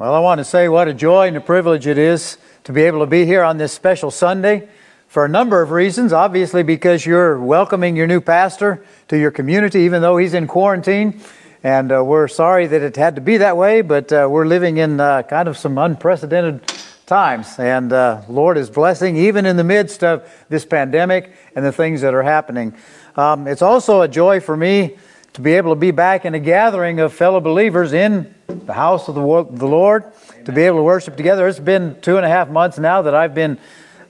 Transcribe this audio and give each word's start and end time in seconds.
Well, 0.00 0.14
I 0.14 0.20
want 0.20 0.38
to 0.38 0.46
say 0.46 0.66
what 0.66 0.88
a 0.88 0.94
joy 0.94 1.28
and 1.28 1.36
a 1.36 1.42
privilege 1.42 1.86
it 1.86 1.98
is 1.98 2.38
to 2.64 2.72
be 2.72 2.84
able 2.84 3.00
to 3.00 3.06
be 3.06 3.26
here 3.26 3.42
on 3.42 3.58
this 3.58 3.70
special 3.74 4.10
Sunday 4.10 4.66
for 5.08 5.26
a 5.26 5.28
number 5.28 5.60
of 5.60 5.72
reasons. 5.72 6.14
Obviously, 6.14 6.62
because 6.62 7.04
you're 7.04 7.38
welcoming 7.38 7.96
your 7.96 8.06
new 8.06 8.22
pastor 8.22 8.82
to 9.08 9.18
your 9.18 9.30
community, 9.30 9.80
even 9.80 10.00
though 10.00 10.16
he's 10.16 10.32
in 10.32 10.46
quarantine. 10.46 11.20
And 11.62 11.92
uh, 11.92 12.02
we're 12.02 12.28
sorry 12.28 12.66
that 12.66 12.80
it 12.80 12.96
had 12.96 13.16
to 13.16 13.20
be 13.20 13.36
that 13.36 13.58
way, 13.58 13.82
but 13.82 14.10
uh, 14.10 14.26
we're 14.30 14.46
living 14.46 14.78
in 14.78 15.00
uh, 15.00 15.20
kind 15.24 15.48
of 15.48 15.58
some 15.58 15.76
unprecedented 15.76 16.62
times. 17.04 17.58
And 17.58 17.92
uh, 17.92 18.22
Lord 18.26 18.56
is 18.56 18.70
blessing 18.70 19.18
even 19.18 19.44
in 19.44 19.58
the 19.58 19.64
midst 19.64 20.02
of 20.02 20.26
this 20.48 20.64
pandemic 20.64 21.30
and 21.54 21.62
the 21.62 21.72
things 21.72 22.00
that 22.00 22.14
are 22.14 22.22
happening. 22.22 22.74
Um, 23.16 23.46
it's 23.46 23.60
also 23.60 24.00
a 24.00 24.08
joy 24.08 24.40
for 24.40 24.56
me 24.56 24.96
to 25.34 25.40
be 25.40 25.54
able 25.54 25.72
to 25.72 25.80
be 25.80 25.90
back 25.90 26.24
in 26.24 26.34
a 26.34 26.40
gathering 26.40 27.00
of 27.00 27.12
fellow 27.12 27.40
believers 27.40 27.92
in 27.92 28.34
the 28.48 28.72
house 28.72 29.08
of 29.08 29.14
the, 29.14 29.20
Lord, 29.20 30.04
Amen. 30.04 30.44
to 30.44 30.52
be 30.52 30.62
able 30.62 30.78
to 30.78 30.82
worship 30.82 31.16
together. 31.16 31.46
It's 31.46 31.58
been 31.58 32.00
two 32.00 32.16
and 32.16 32.26
a 32.26 32.28
half 32.28 32.48
months 32.48 32.78
now 32.78 33.02
that 33.02 33.14
I've 33.14 33.34
been 33.34 33.58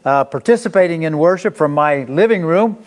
uh, 0.04 0.24
participating 0.24 1.02
in 1.02 1.18
worship 1.18 1.56
from 1.56 1.72
my 1.72 2.04
living 2.04 2.42
room. 2.42 2.82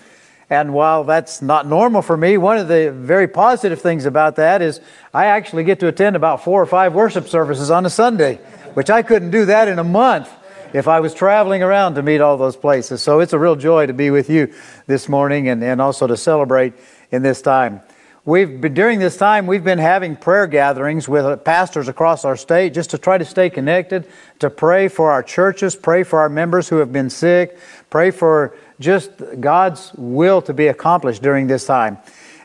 And 0.49 0.73
while 0.73 1.03
that's 1.03 1.41
not 1.41 1.67
normal 1.67 2.01
for 2.01 2.17
me, 2.17 2.37
one 2.37 2.57
of 2.57 2.67
the 2.67 2.91
very 2.91 3.27
positive 3.27 3.81
things 3.81 4.05
about 4.05 4.35
that 4.37 4.61
is 4.61 4.81
I 5.13 5.25
actually 5.25 5.63
get 5.63 5.79
to 5.79 5.87
attend 5.87 6.15
about 6.15 6.43
four 6.43 6.61
or 6.61 6.65
five 6.65 6.93
worship 6.93 7.27
services 7.27 7.71
on 7.71 7.85
a 7.85 7.89
Sunday, 7.89 8.35
which 8.73 8.89
I 8.89 9.03
couldn't 9.03 9.31
do 9.31 9.45
that 9.45 9.67
in 9.67 9.79
a 9.79 9.83
month 9.83 10.29
if 10.73 10.87
I 10.87 10.99
was 10.99 11.13
traveling 11.13 11.61
around 11.61 11.95
to 11.95 12.03
meet 12.03 12.19
all 12.19 12.37
those 12.37 12.55
places. 12.55 13.01
So 13.01 13.19
it's 13.19 13.33
a 13.33 13.39
real 13.39 13.55
joy 13.55 13.85
to 13.85 13.93
be 13.93 14.09
with 14.09 14.29
you 14.29 14.53
this 14.87 15.07
morning 15.07 15.47
and, 15.49 15.63
and 15.63 15.79
also 15.79 16.07
to 16.07 16.17
celebrate 16.17 16.73
in 17.11 17.21
this 17.21 17.41
time. 17.41 17.81
We've 18.25 18.61
been, 18.61 18.73
during 18.73 18.99
this 18.99 19.17
time, 19.17 19.47
we've 19.47 19.65
been 19.65 19.79
having 19.79 20.15
prayer 20.15 20.47
gatherings 20.47 21.09
with 21.09 21.43
pastors 21.43 21.89
across 21.89 22.23
our 22.23 22.37
state 22.37 22.73
just 22.73 22.91
to 22.91 22.97
try 22.97 23.17
to 23.17 23.25
stay 23.25 23.49
connected, 23.49 24.07
to 24.39 24.49
pray 24.49 24.87
for 24.87 25.11
our 25.11 25.21
churches, 25.21 25.75
pray 25.75 26.03
for 26.03 26.21
our 26.21 26.29
members 26.29 26.69
who 26.69 26.77
have 26.77 26.93
been 26.93 27.09
sick, 27.09 27.57
pray 27.89 28.11
for 28.11 28.55
just 28.79 29.11
God's 29.41 29.91
will 29.95 30.41
to 30.43 30.53
be 30.53 30.67
accomplished 30.67 31.21
during 31.21 31.47
this 31.47 31.65
time. 31.65 31.97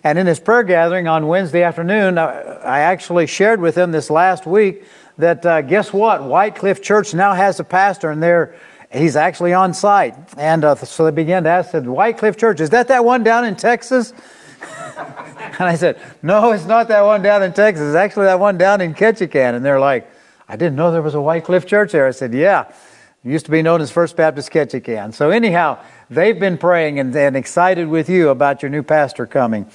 And 0.03 0.19
in 0.19 0.27
this 0.27 0.41
prayer 0.41 0.65
gathering 0.65 1.07
on 1.07 1.29
Wednesday 1.29 1.63
afternoon, 1.63 2.19
I 2.19 2.81
actually 2.81 3.29
shared 3.29 3.61
with 3.61 3.77
them 3.77 3.93
this 3.93 4.11
last 4.11 4.47
week 4.47 4.83
that 5.17 5.47
uh, 5.47 5.63
guess 5.63 5.93
what? 5.93 6.25
White 6.25 6.57
Cliff 6.57 6.83
Church 6.83 7.15
now 7.15 7.35
has 7.35 7.61
a 7.61 7.65
pastor, 7.65 8.11
and 8.11 8.21
they're 8.21 8.57
he's 8.91 9.15
actually 9.15 9.53
on 9.53 9.73
site. 9.73 10.17
And 10.37 10.65
uh, 10.65 10.75
so 10.75 11.05
they 11.05 11.13
began 11.13 11.45
to 11.45 11.51
ask, 11.51 11.71
said, 11.71 11.87
White 11.87 12.19
Cliff 12.19 12.37
Church, 12.37 12.59
is 12.59 12.71
that 12.71 12.89
that 12.89 13.05
one 13.05 13.23
down 13.23 13.45
in 13.45 13.55
Texas? 13.55 14.13
and 15.61 15.69
I 15.69 15.75
said, 15.75 16.01
No, 16.23 16.53
it's 16.53 16.67
not 16.67 16.89
that 16.89 17.03
one 17.03 17.23
down 17.23 17.43
in 17.43 17.53
Texas. 17.53 17.89
It's 17.89 17.97
actually 17.97 18.27
that 18.27 18.39
one 18.39 18.59
down 18.59 18.81
in 18.81 18.95
Ketchikan. 18.95 19.55
And 19.55 19.65
they're 19.65 19.81
like, 19.81 20.09
I 20.49 20.57
didn't 20.57 20.77
know 20.77 20.93
there 20.93 21.03
was 21.03 21.15
a 21.15 21.21
White 21.21 21.45
Cliff 21.45 21.67
Church 21.67 21.93
there. 21.93 22.07
I 22.07 22.13
said, 22.13 22.33
Yeah. 22.33 22.73
It 23.25 23.31
used 23.33 23.47
to 23.47 23.51
be 23.51 23.63
known 23.63 23.81
as 23.81 23.91
First 23.91 24.17
Baptist 24.17 24.53
Ketchikan. 24.53 25.13
So, 25.13 25.31
anyhow, 25.31 25.83
they've 26.09 26.39
been 26.39 26.57
praying 26.57 27.01
and, 27.01 27.15
and 27.17 27.37
excited 27.37 27.89
with 27.89 28.09
you 28.09 28.29
about 28.29 28.63
your 28.63 28.71
new 28.71 28.85
pastor 28.85 29.27
coming. 29.27 29.69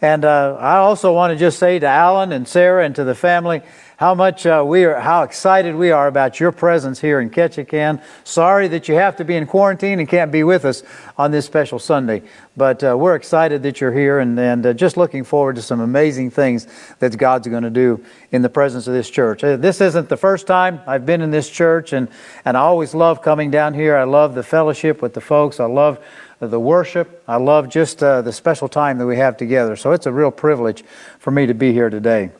And 0.00 0.24
uh, 0.24 0.56
I 0.58 0.76
also 0.76 1.12
want 1.12 1.32
to 1.32 1.38
just 1.38 1.58
say 1.58 1.78
to 1.78 1.86
Alan 1.86 2.32
and 2.32 2.48
Sarah 2.48 2.86
and 2.86 2.94
to 2.96 3.04
the 3.04 3.14
family, 3.14 3.60
how 3.96 4.14
much 4.14 4.44
uh, 4.44 4.62
we 4.66 4.84
are, 4.84 5.00
how 5.00 5.22
excited 5.22 5.74
we 5.74 5.90
are 5.90 6.06
about 6.06 6.38
your 6.38 6.52
presence 6.52 7.00
here 7.00 7.18
in 7.18 7.30
Ketchikan. 7.30 8.02
Sorry 8.24 8.68
that 8.68 8.88
you 8.88 8.94
have 8.94 9.16
to 9.16 9.24
be 9.24 9.36
in 9.36 9.46
quarantine 9.46 10.00
and 10.00 10.08
can't 10.08 10.30
be 10.30 10.44
with 10.44 10.66
us 10.66 10.82
on 11.16 11.30
this 11.30 11.46
special 11.46 11.78
Sunday, 11.78 12.22
but 12.58 12.84
uh, 12.84 12.94
we're 12.96 13.14
excited 13.14 13.62
that 13.62 13.80
you're 13.80 13.92
here 13.92 14.18
and, 14.18 14.38
and 14.38 14.66
uh, 14.66 14.74
just 14.74 14.98
looking 14.98 15.24
forward 15.24 15.56
to 15.56 15.62
some 15.62 15.80
amazing 15.80 16.30
things 16.30 16.66
that 16.98 17.16
God's 17.16 17.48
going 17.48 17.62
to 17.62 17.70
do 17.70 18.04
in 18.32 18.42
the 18.42 18.50
presence 18.50 18.86
of 18.86 18.92
this 18.92 19.08
church. 19.08 19.42
Uh, 19.42 19.56
this 19.56 19.80
isn't 19.80 20.10
the 20.10 20.16
first 20.16 20.46
time 20.46 20.80
I've 20.86 21.06
been 21.06 21.22
in 21.22 21.30
this 21.30 21.48
church, 21.48 21.94
and, 21.94 22.08
and 22.44 22.54
I 22.54 22.60
always 22.60 22.94
love 22.94 23.22
coming 23.22 23.50
down 23.50 23.72
here. 23.72 23.96
I 23.96 24.04
love 24.04 24.34
the 24.34 24.42
fellowship 24.42 25.00
with 25.00 25.14
the 25.14 25.22
folks. 25.22 25.58
I 25.58 25.64
love 25.64 26.04
the 26.38 26.60
worship. 26.60 27.22
I 27.26 27.36
love 27.36 27.70
just 27.70 28.02
uh, 28.02 28.20
the 28.20 28.32
special 28.32 28.68
time 28.68 28.98
that 28.98 29.06
we 29.06 29.16
have 29.16 29.38
together. 29.38 29.74
So 29.74 29.92
it's 29.92 30.04
a 30.04 30.12
real 30.12 30.30
privilege 30.30 30.84
for 31.18 31.30
me 31.30 31.46
to 31.46 31.54
be 31.54 31.72
here 31.72 31.88
today. 31.88 32.30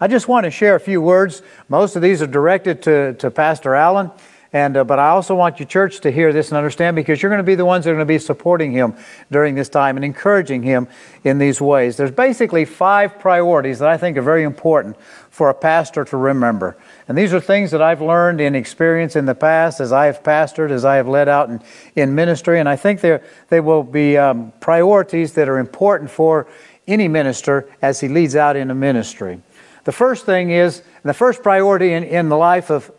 I 0.00 0.08
just 0.08 0.28
want 0.28 0.44
to 0.44 0.50
share 0.50 0.74
a 0.74 0.80
few 0.80 1.00
words. 1.00 1.42
Most 1.68 1.96
of 1.96 2.02
these 2.02 2.22
are 2.22 2.26
directed 2.26 2.82
to, 2.82 3.14
to 3.14 3.30
Pastor 3.30 3.74
Alan. 3.74 4.10
And, 4.54 4.76
uh, 4.76 4.84
but 4.84 4.98
I 4.98 5.08
also 5.08 5.34
want 5.34 5.58
your 5.58 5.66
church 5.66 6.00
to 6.00 6.10
hear 6.10 6.30
this 6.30 6.50
and 6.50 6.58
understand 6.58 6.94
because 6.94 7.22
you're 7.22 7.30
going 7.30 7.38
to 7.38 7.42
be 7.42 7.54
the 7.54 7.64
ones 7.64 7.84
that 7.84 7.90
are 7.90 7.94
going 7.94 8.06
to 8.06 8.12
be 8.12 8.18
supporting 8.18 8.70
him 8.70 8.94
during 9.30 9.54
this 9.54 9.70
time 9.70 9.96
and 9.96 10.04
encouraging 10.04 10.62
him 10.62 10.88
in 11.24 11.38
these 11.38 11.58
ways. 11.58 11.96
There's 11.96 12.10
basically 12.10 12.66
five 12.66 13.18
priorities 13.18 13.78
that 13.78 13.88
I 13.88 13.96
think 13.96 14.18
are 14.18 14.22
very 14.22 14.42
important 14.42 14.98
for 15.30 15.48
a 15.48 15.54
pastor 15.54 16.04
to 16.04 16.16
remember. 16.18 16.76
And 17.08 17.16
these 17.16 17.32
are 17.32 17.40
things 17.40 17.70
that 17.70 17.80
I've 17.80 18.02
learned 18.02 18.42
in 18.42 18.54
experience 18.54 19.16
in 19.16 19.24
the 19.24 19.34
past 19.34 19.80
as 19.80 19.90
I 19.90 20.04
have 20.04 20.22
pastored, 20.22 20.70
as 20.70 20.84
I 20.84 20.96
have 20.96 21.08
led 21.08 21.30
out 21.30 21.48
in, 21.48 21.62
in 21.96 22.14
ministry. 22.14 22.60
And 22.60 22.68
I 22.68 22.76
think 22.76 23.00
they 23.00 23.60
will 23.60 23.82
be 23.82 24.18
um, 24.18 24.52
priorities 24.60 25.32
that 25.32 25.48
are 25.48 25.58
important 25.58 26.10
for 26.10 26.46
any 26.86 27.08
minister 27.08 27.70
as 27.80 28.00
he 28.00 28.08
leads 28.08 28.36
out 28.36 28.56
in 28.56 28.70
a 28.70 28.74
ministry. 28.74 29.40
The 29.84 29.92
first 29.92 30.26
thing 30.26 30.50
is, 30.50 30.82
the 31.02 31.14
first 31.14 31.42
priority 31.42 31.92
in, 31.92 32.04
in 32.04 32.28
the 32.28 32.36
life 32.36 32.70
of 32.70 32.90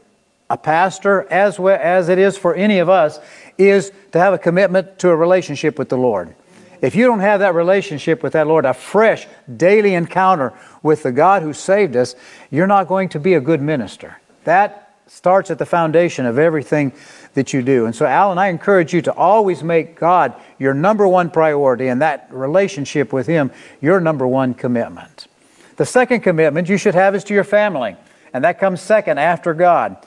a 0.50 0.58
pastor, 0.58 1.26
as, 1.32 1.58
well, 1.58 1.80
as 1.82 2.10
it 2.10 2.20
is 2.20 2.38
for 2.38 2.54
any 2.54 2.80
of 2.80 2.90
us, 2.90 3.20
is 3.58 3.92
to 4.12 4.20
have 4.20 4.34
a 4.34 4.38
commitment 4.38 5.00
to 5.00 5.10
a 5.10 5.16
relationship 5.16 5.80
with 5.80 5.90
the 5.90 5.98
Lord. 5.98 6.36
If 6.82 6.96
you 6.96 7.06
don't 7.06 7.22
have 7.22 7.40
that 7.40 7.56
relationship 7.56 8.22
with 8.22 8.34
that 8.34 8.46
Lord, 8.46 8.66
a 8.66 8.74
fresh 8.74 9.26
daily 9.56 9.94
encounter 9.94 10.52
with 10.82 11.04
the 11.04 11.14
God 11.14 11.42
who 11.42 11.54
saved 11.54 11.96
us, 11.96 12.14
you're 12.52 12.68
not 12.68 12.90
going 12.90 13.08
to 13.10 13.20
be 13.20 13.36
a 13.36 13.40
good 13.40 13.62
minister. 13.62 14.20
That 14.44 14.94
starts 15.08 15.50
at 15.50 15.60
the 15.60 15.66
foundation 15.66 16.26
of 16.26 16.38
everything 16.38 16.92
that 17.36 17.54
you 17.54 17.62
do. 17.62 17.86
And 17.86 17.96
so, 17.96 18.06
Alan, 18.06 18.38
I 18.38 18.48
encourage 18.48 18.94
you 18.94 19.02
to 19.04 19.14
always 19.14 19.64
make 19.64 19.98
God 19.98 20.34
your 20.60 20.74
number 20.74 21.08
one 21.08 21.30
priority 21.30 21.88
and 21.88 22.02
that 22.02 22.28
relationship 22.32 23.14
with 23.14 23.28
Him 23.28 23.52
your 23.80 24.02
number 24.02 24.28
one 24.28 24.54
commitment. 24.54 25.28
The 25.76 25.86
second 25.86 26.22
commitment 26.22 26.70
you 26.70 26.78
should 26.78 26.96
have 26.96 27.16
is 27.16 27.24
to 27.26 27.34
your 27.34 27.44
family, 27.44 27.96
and 28.34 28.44
that 28.44 28.60
comes 28.60 28.82
second 28.82 29.18
after 29.18 29.54
God. 29.54 29.98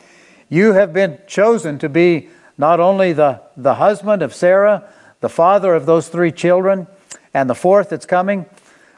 You 0.49 0.73
have 0.73 0.93
been 0.93 1.19
chosen 1.27 1.79
to 1.79 1.89
be 1.89 2.29
not 2.57 2.81
only 2.81 3.13
the, 3.13 3.41
the 3.57 3.75
husband 3.75 4.23
of 4.23 4.35
Sarah, 4.35 4.89
the 5.21 5.29
father 5.29 5.75
of 5.75 5.87
those 5.87 6.09
three 6.09 6.33
children, 6.33 6.87
and 7.35 7.51
the 7.51 7.55
fourth 7.55 7.91
that's 7.91 8.07
coming, 8.07 8.47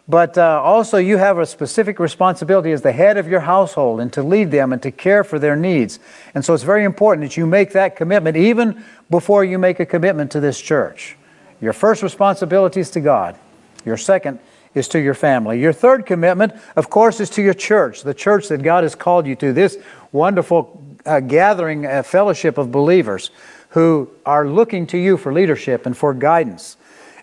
but 0.08 0.38
uh, 0.38 0.62
also 0.62 0.96
you 0.96 1.18
have 1.18 1.38
a 1.38 1.44
specific 1.44 1.98
responsibility 1.98 2.72
as 2.72 2.80
the 2.80 2.92
head 2.92 3.18
of 3.18 3.28
your 3.28 3.40
household 3.40 4.00
and 4.00 4.10
to 4.14 4.22
lead 4.22 4.50
them 4.50 4.72
and 4.72 4.82
to 4.82 4.90
care 4.90 5.22
for 5.22 5.38
their 5.38 5.54
needs. 5.54 5.98
And 6.34 6.42
so 6.42 6.54
it's 6.54 6.62
very 6.62 6.84
important 6.84 7.28
that 7.28 7.36
you 7.36 7.46
make 7.46 7.72
that 7.72 7.94
commitment 7.94 8.36
even 8.36 8.82
before 9.10 9.44
you 9.44 9.58
make 9.58 9.80
a 9.80 9.86
commitment 9.86 10.30
to 10.32 10.40
this 10.40 10.60
church. 10.60 11.16
Your 11.60 11.74
first 11.74 12.02
responsibility 12.02 12.80
is 12.80 12.90
to 12.92 13.00
God. 13.00 13.36
Your 13.84 13.98
second 13.98 14.38
is 14.78 14.88
to 14.88 15.00
your 15.00 15.14
family. 15.14 15.60
Your 15.60 15.72
third 15.72 16.06
commitment, 16.06 16.54
of 16.76 16.88
course, 16.88 17.20
is 17.20 17.28
to 17.30 17.42
your 17.42 17.54
church, 17.54 18.02
the 18.02 18.14
church 18.14 18.48
that 18.48 18.62
God 18.62 18.84
has 18.84 18.94
called 18.94 19.26
you 19.26 19.36
to, 19.36 19.52
this 19.52 19.76
wonderful 20.12 20.82
uh, 21.04 21.20
gathering, 21.20 21.84
uh, 21.84 22.02
fellowship 22.02 22.56
of 22.56 22.72
believers 22.72 23.30
who 23.70 24.08
are 24.24 24.48
looking 24.48 24.86
to 24.86 24.98
you 24.98 25.16
for 25.16 25.32
leadership 25.32 25.84
and 25.84 25.96
for 25.96 26.14
guidance. 26.14 26.76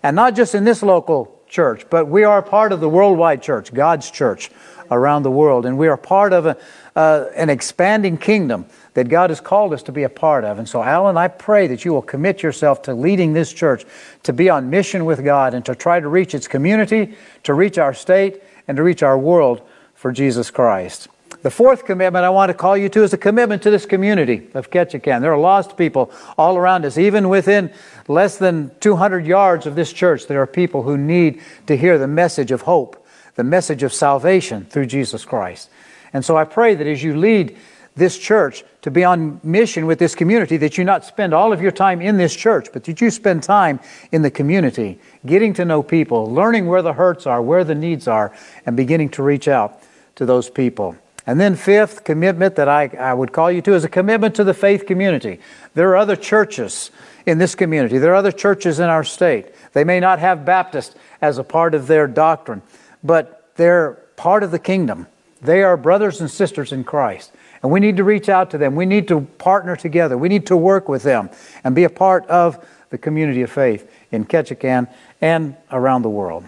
And 0.03 0.15
not 0.15 0.35
just 0.35 0.53
in 0.53 0.63
this 0.63 0.83
local 0.83 1.41
church, 1.47 1.89
but 1.89 2.07
we 2.07 2.23
are 2.23 2.41
part 2.41 2.71
of 2.71 2.79
the 2.79 2.89
worldwide 2.89 3.41
church, 3.41 3.73
God's 3.73 4.11
church 4.11 4.51
around 4.91 5.23
the 5.23 5.31
world. 5.31 5.65
And 5.65 5.77
we 5.77 5.87
are 5.87 5.97
part 5.97 6.33
of 6.33 6.45
a, 6.45 6.57
uh, 6.95 7.25
an 7.35 7.49
expanding 7.49 8.17
kingdom 8.17 8.65
that 8.93 9.09
God 9.09 9.29
has 9.29 9.41
called 9.41 9.73
us 9.73 9.83
to 9.83 9.91
be 9.91 10.03
a 10.03 10.09
part 10.09 10.45
of. 10.45 10.59
And 10.59 10.67
so, 10.67 10.81
Alan, 10.81 11.17
I 11.17 11.27
pray 11.27 11.67
that 11.67 11.83
you 11.83 11.93
will 11.93 12.01
commit 12.01 12.41
yourself 12.41 12.83
to 12.83 12.93
leading 12.93 13.33
this 13.33 13.51
church 13.51 13.85
to 14.23 14.33
be 14.33 14.49
on 14.49 14.69
mission 14.69 15.03
with 15.05 15.23
God 15.23 15.53
and 15.53 15.65
to 15.65 15.75
try 15.75 15.99
to 15.99 16.07
reach 16.07 16.33
its 16.33 16.47
community, 16.47 17.15
to 17.43 17.53
reach 17.53 17.77
our 17.77 17.93
state, 17.93 18.41
and 18.67 18.77
to 18.77 18.83
reach 18.83 19.03
our 19.03 19.17
world 19.17 19.61
for 19.93 20.11
Jesus 20.11 20.49
Christ. 20.49 21.09
The 21.41 21.51
fourth 21.51 21.85
commitment 21.85 22.25
I 22.25 22.29
want 22.29 22.49
to 22.49 22.53
call 22.53 22.75
you 22.75 22.89
to 22.89 23.03
is 23.03 23.13
a 23.13 23.17
commitment 23.17 23.61
to 23.63 23.69
this 23.69 23.85
community 23.85 24.47
of 24.53 24.71
Ketchikan. 24.71 25.21
There 25.21 25.33
are 25.33 25.37
lost 25.37 25.77
people 25.77 26.11
all 26.37 26.57
around 26.57 26.85
us. 26.85 26.97
Even 26.97 27.29
within 27.29 27.71
less 28.07 28.37
than 28.37 28.71
200 28.79 29.27
yards 29.27 29.67
of 29.67 29.75
this 29.75 29.93
church, 29.93 30.27
there 30.27 30.41
are 30.41 30.47
people 30.47 30.83
who 30.83 30.97
need 30.97 31.41
to 31.67 31.77
hear 31.77 31.97
the 31.97 32.07
message 32.07 32.51
of 32.51 32.61
hope, 32.61 33.05
the 33.35 33.43
message 33.43 33.83
of 33.83 33.93
salvation 33.93 34.65
through 34.65 34.87
Jesus 34.87 35.25
Christ. 35.25 35.69
And 36.15 36.23
so 36.23 36.37
I 36.37 36.45
pray 36.45 36.75
that 36.75 36.87
as 36.87 37.03
you 37.03 37.17
lead 37.17 37.57
this 37.97 38.17
church 38.17 38.63
to 38.83 38.89
be 38.89 39.03
on 39.03 39.41
mission 39.43 39.85
with 39.85 39.99
this 39.99 40.15
community, 40.15 40.55
that 40.55 40.77
you 40.77 40.85
not 40.85 41.03
spend 41.03 41.33
all 41.33 41.51
of 41.51 41.61
your 41.61 41.73
time 41.73 42.01
in 42.01 42.15
this 42.15 42.33
church, 42.33 42.69
but 42.71 42.85
that 42.85 43.01
you 43.01 43.11
spend 43.11 43.43
time 43.43 43.81
in 44.13 44.21
the 44.21 44.31
community, 44.31 44.97
getting 45.25 45.53
to 45.55 45.65
know 45.65 45.83
people, 45.83 46.33
learning 46.33 46.67
where 46.67 46.81
the 46.81 46.93
hurts 46.93 47.27
are, 47.27 47.41
where 47.41 47.65
the 47.65 47.75
needs 47.75 48.07
are, 48.07 48.33
and 48.65 48.77
beginning 48.77 49.09
to 49.09 49.23
reach 49.23 49.49
out 49.49 49.83
to 50.15 50.25
those 50.25 50.49
people. 50.49 50.95
And 51.27 51.37
then, 51.37 51.53
fifth 51.53 52.05
commitment 52.05 52.55
that 52.55 52.69
I, 52.69 52.85
I 52.97 53.13
would 53.13 53.33
call 53.33 53.51
you 53.51 53.61
to 53.63 53.73
is 53.73 53.83
a 53.83 53.89
commitment 53.89 54.35
to 54.35 54.45
the 54.45 54.53
faith 54.53 54.85
community. 54.85 55.41
There 55.73 55.89
are 55.89 55.97
other 55.97 56.15
churches 56.15 56.91
in 57.25 57.39
this 57.39 57.55
community, 57.55 57.97
there 57.97 58.13
are 58.13 58.15
other 58.15 58.31
churches 58.31 58.79
in 58.79 58.85
our 58.85 59.03
state. 59.03 59.47
They 59.73 59.83
may 59.83 59.99
not 59.99 60.19
have 60.19 60.45
Baptist 60.45 60.95
as 61.21 61.39
a 61.39 61.43
part 61.43 61.75
of 61.75 61.87
their 61.87 62.07
doctrine, 62.07 62.61
but 63.03 63.51
they're 63.57 63.95
part 64.15 64.43
of 64.43 64.51
the 64.51 64.59
kingdom. 64.59 65.07
They 65.45 65.63
are 65.63 65.77
brothers 65.77 66.21
and 66.21 66.29
sisters 66.29 66.71
in 66.71 66.83
Christ. 66.83 67.31
And 67.63 67.71
we 67.71 67.79
need 67.79 67.97
to 67.97 68.03
reach 68.03 68.29
out 68.29 68.51
to 68.51 68.57
them. 68.57 68.75
We 68.75 68.85
need 68.85 69.07
to 69.07 69.21
partner 69.21 69.75
together. 69.75 70.17
We 70.17 70.29
need 70.29 70.47
to 70.47 70.57
work 70.57 70.87
with 70.87 71.03
them 71.03 71.29
and 71.63 71.73
be 71.73 71.83
a 71.83 71.89
part 71.89 72.27
of 72.27 72.63
the 72.89 72.97
community 72.97 73.41
of 73.41 73.51
faith 73.51 73.89
in 74.11 74.25
Ketchikan 74.25 74.87
and 75.21 75.55
around 75.71 76.03
the 76.03 76.09
world. 76.09 76.45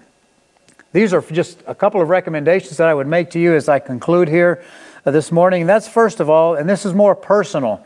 These 0.94 1.13
are 1.13 1.21
just 1.21 1.61
a 1.67 1.75
couple 1.75 2.01
of 2.01 2.09
recommendations 2.09 2.77
that 2.77 2.88
I 2.88 2.94
would 2.94 3.07
make 3.07 3.31
to 3.31 3.39
you 3.39 3.55
as 3.55 3.67
I 3.67 3.79
conclude 3.79 4.27
here 4.27 4.63
uh, 5.05 5.11
this 5.11 5.31
morning. 5.31 5.65
That's 5.65 5.88
first 5.88 6.19
of 6.19 6.29
all, 6.29 6.55
and 6.55 6.69
this 6.69 6.85
is 6.85 6.94
more 6.94 7.15
personal 7.15 7.85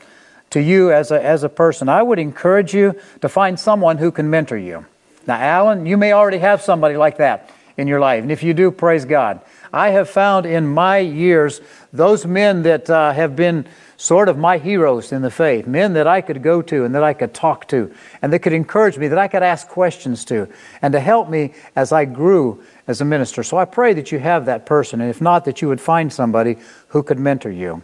to 0.51 0.61
you 0.61 0.91
as 0.91 1.11
a, 1.11 1.23
as 1.23 1.43
a 1.43 1.49
person. 1.49 1.89
I 1.89 2.03
would 2.03 2.19
encourage 2.19 2.73
you 2.73 2.99
to 3.21 3.29
find 3.29 3.59
someone 3.59 3.97
who 3.97 4.11
can 4.11 4.29
mentor 4.29 4.57
you. 4.57 4.85
Now, 5.25 5.35
Alan, 5.35 5.85
you 5.85 5.97
may 5.97 6.13
already 6.13 6.39
have 6.39 6.61
somebody 6.61 6.97
like 6.97 7.17
that 7.17 7.49
in 7.77 7.87
your 7.87 7.99
life. 7.99 8.21
And 8.21 8.31
if 8.31 8.43
you 8.43 8.53
do, 8.53 8.71
praise 8.71 9.05
God. 9.05 9.41
I 9.73 9.89
have 9.89 10.09
found 10.09 10.45
in 10.45 10.67
my 10.67 10.97
years 10.97 11.61
those 11.93 12.25
men 12.25 12.63
that 12.63 12.89
uh, 12.89 13.13
have 13.13 13.35
been 13.35 13.65
sort 13.97 14.29
of 14.29 14.37
my 14.37 14.57
heroes 14.57 15.11
in 15.11 15.21
the 15.21 15.29
faith, 15.29 15.67
men 15.67 15.93
that 15.93 16.07
I 16.07 16.21
could 16.21 16.41
go 16.41 16.61
to 16.63 16.85
and 16.85 16.95
that 16.95 17.03
I 17.03 17.13
could 17.13 17.33
talk 17.33 17.67
to, 17.67 17.93
and 18.21 18.33
that 18.33 18.39
could 18.39 18.53
encourage 18.53 18.97
me, 18.97 19.07
that 19.07 19.19
I 19.19 19.27
could 19.27 19.43
ask 19.43 19.67
questions 19.67 20.25
to, 20.25 20.49
and 20.81 20.91
to 20.93 20.99
help 20.99 21.29
me 21.29 21.53
as 21.75 21.91
I 21.91 22.05
grew 22.05 22.63
as 22.87 22.99
a 22.99 23.05
minister. 23.05 23.43
So 23.43 23.57
I 23.57 23.65
pray 23.65 23.93
that 23.93 24.11
you 24.11 24.17
have 24.17 24.45
that 24.45 24.65
person, 24.65 25.01
and 25.01 25.09
if 25.09 25.21
not, 25.21 25.45
that 25.45 25.61
you 25.61 25.67
would 25.67 25.79
find 25.79 26.11
somebody 26.11 26.57
who 26.87 27.03
could 27.03 27.19
mentor 27.19 27.51
you. 27.51 27.83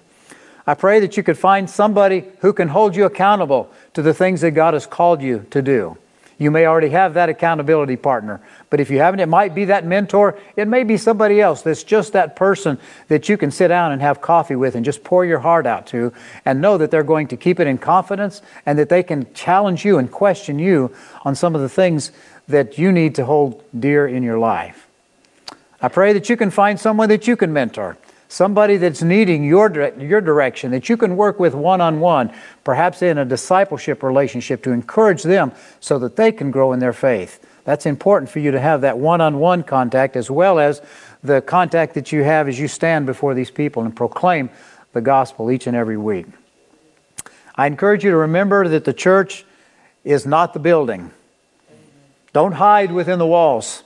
I 0.65 0.73
pray 0.73 0.99
that 0.99 1.15
you 1.15 1.23
could 1.23 1.37
find 1.37 1.69
somebody 1.69 2.25
who 2.39 2.51
can 2.51 2.67
hold 2.67 2.95
you 2.95 3.05
accountable 3.05 3.71
to 3.93 4.01
the 4.01 4.13
things 4.13 4.41
that 4.41 4.51
God 4.51 4.73
has 4.73 4.85
called 4.85 5.21
you 5.21 5.45
to 5.51 5.61
do. 5.61 5.97
You 6.39 6.51
may 6.51 6.67
already 6.67 6.89
have 6.89 7.15
that 7.15 7.29
accountability 7.29 7.95
partner, 7.95 8.41
but 8.69 8.79
if 8.79 8.91
you 8.91 8.99
haven't, 8.99 9.21
it 9.21 9.27
might 9.27 9.55
be 9.55 9.65
that 9.65 9.85
mentor. 9.85 10.37
It 10.55 10.67
may 10.67 10.83
be 10.83 10.95
somebody 10.95 11.41
else 11.41 11.63
that's 11.63 11.83
just 11.83 12.13
that 12.13 12.35
person 12.35 12.77
that 13.07 13.27
you 13.27 13.37
can 13.37 13.49
sit 13.49 13.69
down 13.69 13.91
and 13.91 14.01
have 14.03 14.21
coffee 14.21 14.55
with 14.55 14.75
and 14.75 14.85
just 14.85 15.03
pour 15.03 15.25
your 15.25 15.39
heart 15.39 15.65
out 15.65 15.87
to 15.87 16.13
and 16.45 16.61
know 16.61 16.77
that 16.77 16.91
they're 16.91 17.03
going 17.03 17.27
to 17.29 17.37
keep 17.37 17.59
it 17.59 17.65
in 17.65 17.79
confidence 17.79 18.43
and 18.67 18.77
that 18.77 18.89
they 18.89 19.01
can 19.01 19.33
challenge 19.33 19.83
you 19.83 19.97
and 19.97 20.11
question 20.11 20.59
you 20.59 20.93
on 21.25 21.33
some 21.33 21.55
of 21.55 21.61
the 21.61 21.69
things 21.69 22.11
that 22.47 22.77
you 22.77 22.91
need 22.91 23.15
to 23.15 23.25
hold 23.25 23.63
dear 23.77 24.07
in 24.07 24.21
your 24.21 24.37
life. 24.37 24.87
I 25.81 25.87
pray 25.87 26.13
that 26.13 26.29
you 26.29 26.37
can 26.37 26.51
find 26.51 26.79
someone 26.79 27.09
that 27.09 27.27
you 27.27 27.35
can 27.35 27.51
mentor 27.51 27.97
somebody 28.27 28.77
that's 28.77 29.01
needing 29.01 29.43
your, 29.43 29.71
your 29.99 30.21
direction 30.21 30.71
that 30.71 30.89
you 30.89 30.97
can 30.97 31.15
work 31.15 31.39
with 31.39 31.53
one 31.53 31.81
on 31.81 31.99
one, 31.99 32.33
perhaps 32.63 33.01
in 33.01 33.17
a 33.17 33.25
discipleship 33.25 34.03
relationship 34.03 34.63
to 34.63 34.71
encourage 34.71 35.23
them 35.23 35.51
so 35.79 35.97
that 35.99 36.15
they 36.15 36.31
can 36.31 36.51
grow 36.51 36.73
in 36.73 36.79
their 36.79 36.93
faith. 36.93 37.45
That's 37.63 37.85
important 37.85 38.29
for 38.29 38.39
you 38.39 38.51
to 38.51 38.59
have 38.59 38.81
that 38.81 38.97
one 38.97 39.21
on 39.21 39.39
one 39.39 39.63
contact 39.63 40.15
as 40.15 40.31
well 40.31 40.59
as 40.59 40.81
the 41.23 41.41
contact 41.41 41.93
that 41.95 42.11
you 42.11 42.23
have 42.23 42.47
as 42.47 42.59
you 42.59 42.67
stand 42.67 43.05
before 43.05 43.33
these 43.33 43.51
people 43.51 43.83
and 43.83 43.95
proclaim 43.95 44.49
the 44.93 45.01
gospel 45.01 45.51
each 45.51 45.67
and 45.67 45.75
every 45.75 45.97
week. 45.97 46.27
I 47.55 47.67
encourage 47.67 48.03
you 48.03 48.11
to 48.11 48.17
remember 48.17 48.67
that 48.67 48.85
the 48.85 48.93
church 48.93 49.45
is 50.03 50.25
not 50.25 50.53
the 50.53 50.59
building. 50.59 51.11
Don't 52.31 52.53
hide 52.53 52.91
within 52.91 53.19
the 53.19 53.25
walls 53.25 53.83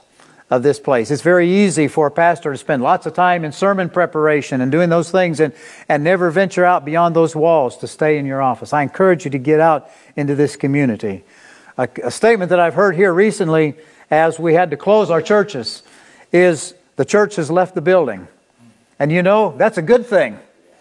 of 0.52 0.62
this 0.62 0.78
place. 0.78 1.10
It's 1.10 1.22
very 1.22 1.50
easy 1.50 1.88
for 1.88 2.08
a 2.08 2.10
pastor 2.10 2.52
to 2.52 2.58
spend 2.58 2.82
lots 2.82 3.06
of 3.06 3.14
time 3.14 3.42
in 3.42 3.52
sermon 3.52 3.88
preparation 3.88 4.60
and 4.60 4.70
doing 4.70 4.90
those 4.90 5.10
things 5.10 5.40
and, 5.40 5.54
and 5.88 6.04
never 6.04 6.30
venture 6.30 6.62
out 6.62 6.84
beyond 6.84 7.16
those 7.16 7.34
walls 7.34 7.78
to 7.78 7.86
stay 7.86 8.18
in 8.18 8.26
your 8.26 8.42
office. 8.42 8.74
I 8.74 8.82
encourage 8.82 9.24
you 9.24 9.30
to 9.30 9.38
get 9.38 9.60
out 9.60 9.88
into 10.14 10.34
this 10.34 10.54
community. 10.56 11.24
A, 11.78 11.88
a 12.04 12.10
statement 12.10 12.50
that 12.50 12.60
I've 12.60 12.74
heard 12.74 12.94
here 12.94 13.14
recently 13.14 13.76
as 14.10 14.38
we 14.38 14.52
had 14.52 14.70
to 14.72 14.76
close 14.76 15.08
our 15.08 15.22
churches 15.22 15.84
is 16.32 16.74
the 16.96 17.06
church 17.06 17.36
has 17.36 17.50
left 17.50 17.74
the 17.74 17.80
building. 17.80 18.28
And 18.98 19.10
you 19.10 19.22
know, 19.22 19.54
that's 19.56 19.78
a 19.78 19.82
good 19.82 20.04
thing. 20.04 20.38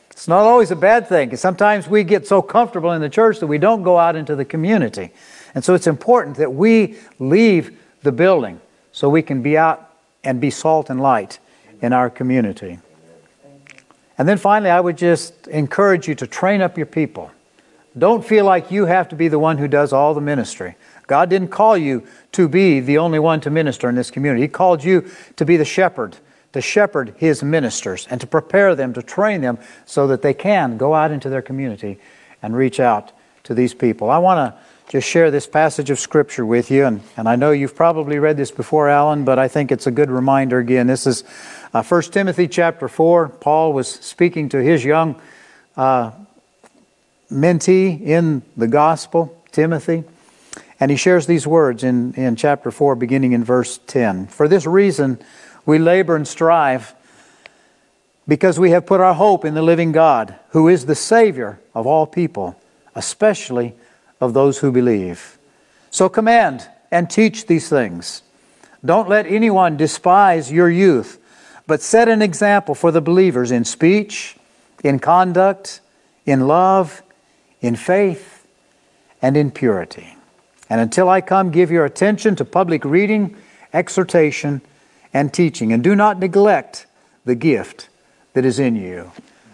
It's 0.10 0.28
not 0.28 0.42
always 0.42 0.72
a 0.72 0.76
bad 0.76 1.08
thing. 1.08 1.34
Sometimes 1.38 1.88
we 1.88 2.04
get 2.04 2.28
so 2.28 2.42
comfortable 2.42 2.92
in 2.92 3.00
the 3.00 3.10
church 3.10 3.40
that 3.40 3.48
we 3.48 3.58
don't 3.58 3.84
go 3.84 3.98
out 3.98 4.18
into 4.18 4.36
the 4.36 4.44
community. 4.44 5.12
And 5.56 5.64
so 5.64 5.76
it's 5.76 5.88
important 5.88 6.36
that 6.38 6.54
we 6.54 6.98
leave 7.20 7.80
the 8.04 8.12
building 8.12 8.60
so 9.01 9.09
we 9.09 9.24
can 9.24 9.42
be 9.42 9.57
out 9.57 9.95
and 10.24 10.39
be 10.39 10.51
salt 10.51 10.92
and 10.92 11.01
light 11.01 11.39
in 11.81 11.92
our 11.92 12.07
community. 12.07 12.77
And 14.15 14.30
then 14.30 14.38
finally, 14.38 14.69
I 14.69 14.80
would 14.80 14.95
just 14.95 15.48
encourage 15.48 16.07
you 16.07 16.13
to 16.13 16.27
train 16.27 16.62
up 16.62 16.77
your 16.77 16.86
people. 16.86 17.31
Don't 17.98 18.24
feel 18.24 18.45
like 18.45 18.69
you 18.69 18.86
have 18.86 19.09
to 19.09 19.15
be 19.15 19.27
the 19.27 19.39
one 19.39 19.57
who 19.57 19.68
does 19.68 19.92
all 19.92 20.13
the 20.13 20.21
ministry. 20.21 20.75
God 21.07 21.31
didn't 21.31 21.48
call 21.48 21.75
you 21.75 22.06
to 22.33 22.48
be 22.48 22.80
the 22.80 23.00
only 23.00 23.18
one 23.18 23.42
to 23.42 23.50
minister 23.50 23.89
in 23.89 23.95
this 23.95 24.12
community. 24.12 24.44
He 24.44 24.48
called 24.48 24.83
you 24.83 25.09
to 25.36 25.45
be 25.45 25.57
the 25.57 25.65
shepherd, 25.65 26.18
to 26.53 26.62
shepherd 26.62 27.15
His 27.18 27.42
ministers, 27.42 28.06
and 28.12 28.21
to 28.21 28.27
prepare 28.27 28.75
them, 28.75 28.94
to 28.94 29.01
train 29.01 29.42
them 29.42 29.57
so 29.83 30.06
that 30.06 30.21
they 30.21 30.36
can 30.36 30.77
go 30.77 30.94
out 30.94 31.09
into 31.09 31.27
their 31.27 31.42
community 31.42 31.98
and 32.44 32.56
reach 32.56 32.80
out 32.80 33.13
to 33.45 33.56
these 33.56 33.74
people. 33.74 34.12
I 34.12 34.19
want 34.19 34.53
to 34.53 34.62
just 34.92 35.08
share 35.08 35.32
this 35.32 35.48
passage 35.48 35.90
of 35.90 35.98
Scripture 36.02 36.46
with 36.46 36.70
you. 36.70 36.84
And, 36.86 37.02
and 37.16 37.30
I 37.30 37.38
know 37.38 37.52
you've 37.52 37.78
probably 37.78 38.20
read 38.20 38.36
this 38.36 38.52
before, 38.52 38.90
Alan, 38.90 39.24
but 39.24 39.40
I 39.40 39.48
think 39.48 39.72
it's 39.72 39.88
a 39.88 39.92
good 39.92 40.12
reminder 40.12 40.60
again. 40.60 40.88
This 40.88 41.08
is 41.08 41.24
uh, 41.74 41.82
1 41.82 42.02
Timothy 42.12 42.50
chapter 42.50 42.90
4. 42.90 43.30
Paul 43.30 43.72
was 43.72 43.88
speaking 43.90 44.50
to 44.50 44.62
his 44.62 44.84
young 44.84 45.16
uh, 45.78 46.12
mentee 47.32 48.02
in 48.02 48.42
the 48.58 48.68
gospel, 48.68 49.42
Timothy. 49.54 50.04
And 50.78 50.92
he 50.92 50.98
shares 50.98 51.26
these 51.26 51.48
words 51.48 51.86
in, 51.86 52.14
in 52.16 52.36
chapter 52.36 52.70
4, 52.70 52.96
beginning 52.98 53.32
in 53.32 53.46
verse 53.46 53.80
10. 53.88 54.28
For 54.28 54.50
this 54.50 54.66
reason, 54.66 55.20
we 55.66 55.80
labor 55.80 56.18
and 56.18 56.28
strive 56.28 56.94
because 58.28 58.60
we 58.60 58.72
have 58.72 58.86
put 58.86 59.00
our 59.00 59.14
hope 59.14 59.46
in 59.46 59.54
the 59.54 59.62
living 59.62 59.94
God, 59.94 60.36
who 60.50 60.68
is 60.68 60.86
the 60.86 60.96
Savior 60.96 61.62
of 61.74 61.88
all 61.88 62.06
people, 62.06 62.60
especially 62.94 63.74
of 64.22 64.34
those 64.34 64.60
who 64.60 64.72
believe. 64.72 65.38
So 65.90 66.08
command 66.08 66.70
and 66.92 67.10
teach 67.10 67.48
these 67.48 67.68
things. 67.68 68.24
Don't 68.86 69.10
let 69.10 69.26
anyone 69.26 69.76
despise 69.76 70.52
your 70.52 70.70
youth, 70.70 71.20
but 71.68 71.82
set 71.82 72.08
an 72.08 72.22
example 72.22 72.76
for 72.76 72.92
the 72.92 73.02
believers 73.02 73.52
in 73.52 73.66
speech, 73.66 74.38
in 74.84 75.00
conduct, 75.00 75.82
in 76.26 76.48
love, 76.48 77.02
in 77.62 77.76
faith, 77.76 78.48
and 79.22 79.36
in 79.36 79.52
purity. 79.52 80.16
And 80.70 80.80
until 80.80 81.10
I 81.10 81.22
come, 81.22 81.52
give 81.52 81.70
your 81.70 81.86
attention 81.86 82.36
to 82.38 82.46
public 82.46 82.86
reading, 82.86 83.36
exhortation, 83.74 84.62
and 85.14 85.34
teaching, 85.34 85.74
and 85.74 85.84
do 85.84 85.96
not 85.96 86.20
neglect 86.20 86.86
the 87.26 87.36
gift 87.36 87.90
that 88.34 88.46
is 88.46 88.60
in 88.60 88.76
you. 88.76 89.12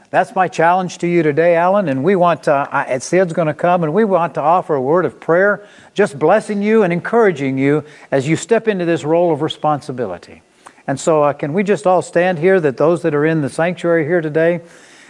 That's 0.10 0.34
my 0.34 0.48
challenge 0.48 1.00
to 1.00 1.08
you 1.08 1.22
today, 1.22 1.56
Alan. 1.56 1.90
And 1.90 2.02
we 2.02 2.16
want, 2.16 2.48
uh, 2.48 3.00
Sid's 3.00 3.34
going 3.34 3.48
to 3.48 3.54
come, 3.54 3.84
and 3.84 3.94
we 3.94 4.06
want 4.06 4.36
to 4.36 4.42
offer 4.42 4.76
a 4.76 4.82
word 4.82 5.04
of 5.04 5.20
prayer, 5.20 5.68
just 5.94 6.18
blessing 6.18 6.62
you 6.62 6.84
and 6.84 6.94
encouraging 6.94 7.58
you 7.58 7.84
as 8.10 8.28
you 8.28 8.38
step 8.38 8.70
into 8.70 8.86
this 8.86 9.04
role 9.04 9.34
of 9.34 9.42
responsibility. 9.42 10.42
And 10.88 10.98
so, 10.98 11.24
uh, 11.24 11.34
can 11.34 11.52
we 11.52 11.64
just 11.64 11.86
all 11.86 12.02
stand 12.02 12.40
here, 12.40 12.62
that 12.62 12.78
those 12.78 13.02
that 13.02 13.14
are 13.14 13.26
in 13.26 13.42
the 13.42 13.50
sanctuary 13.50 14.06
here 14.06 14.22
today, 14.22 14.62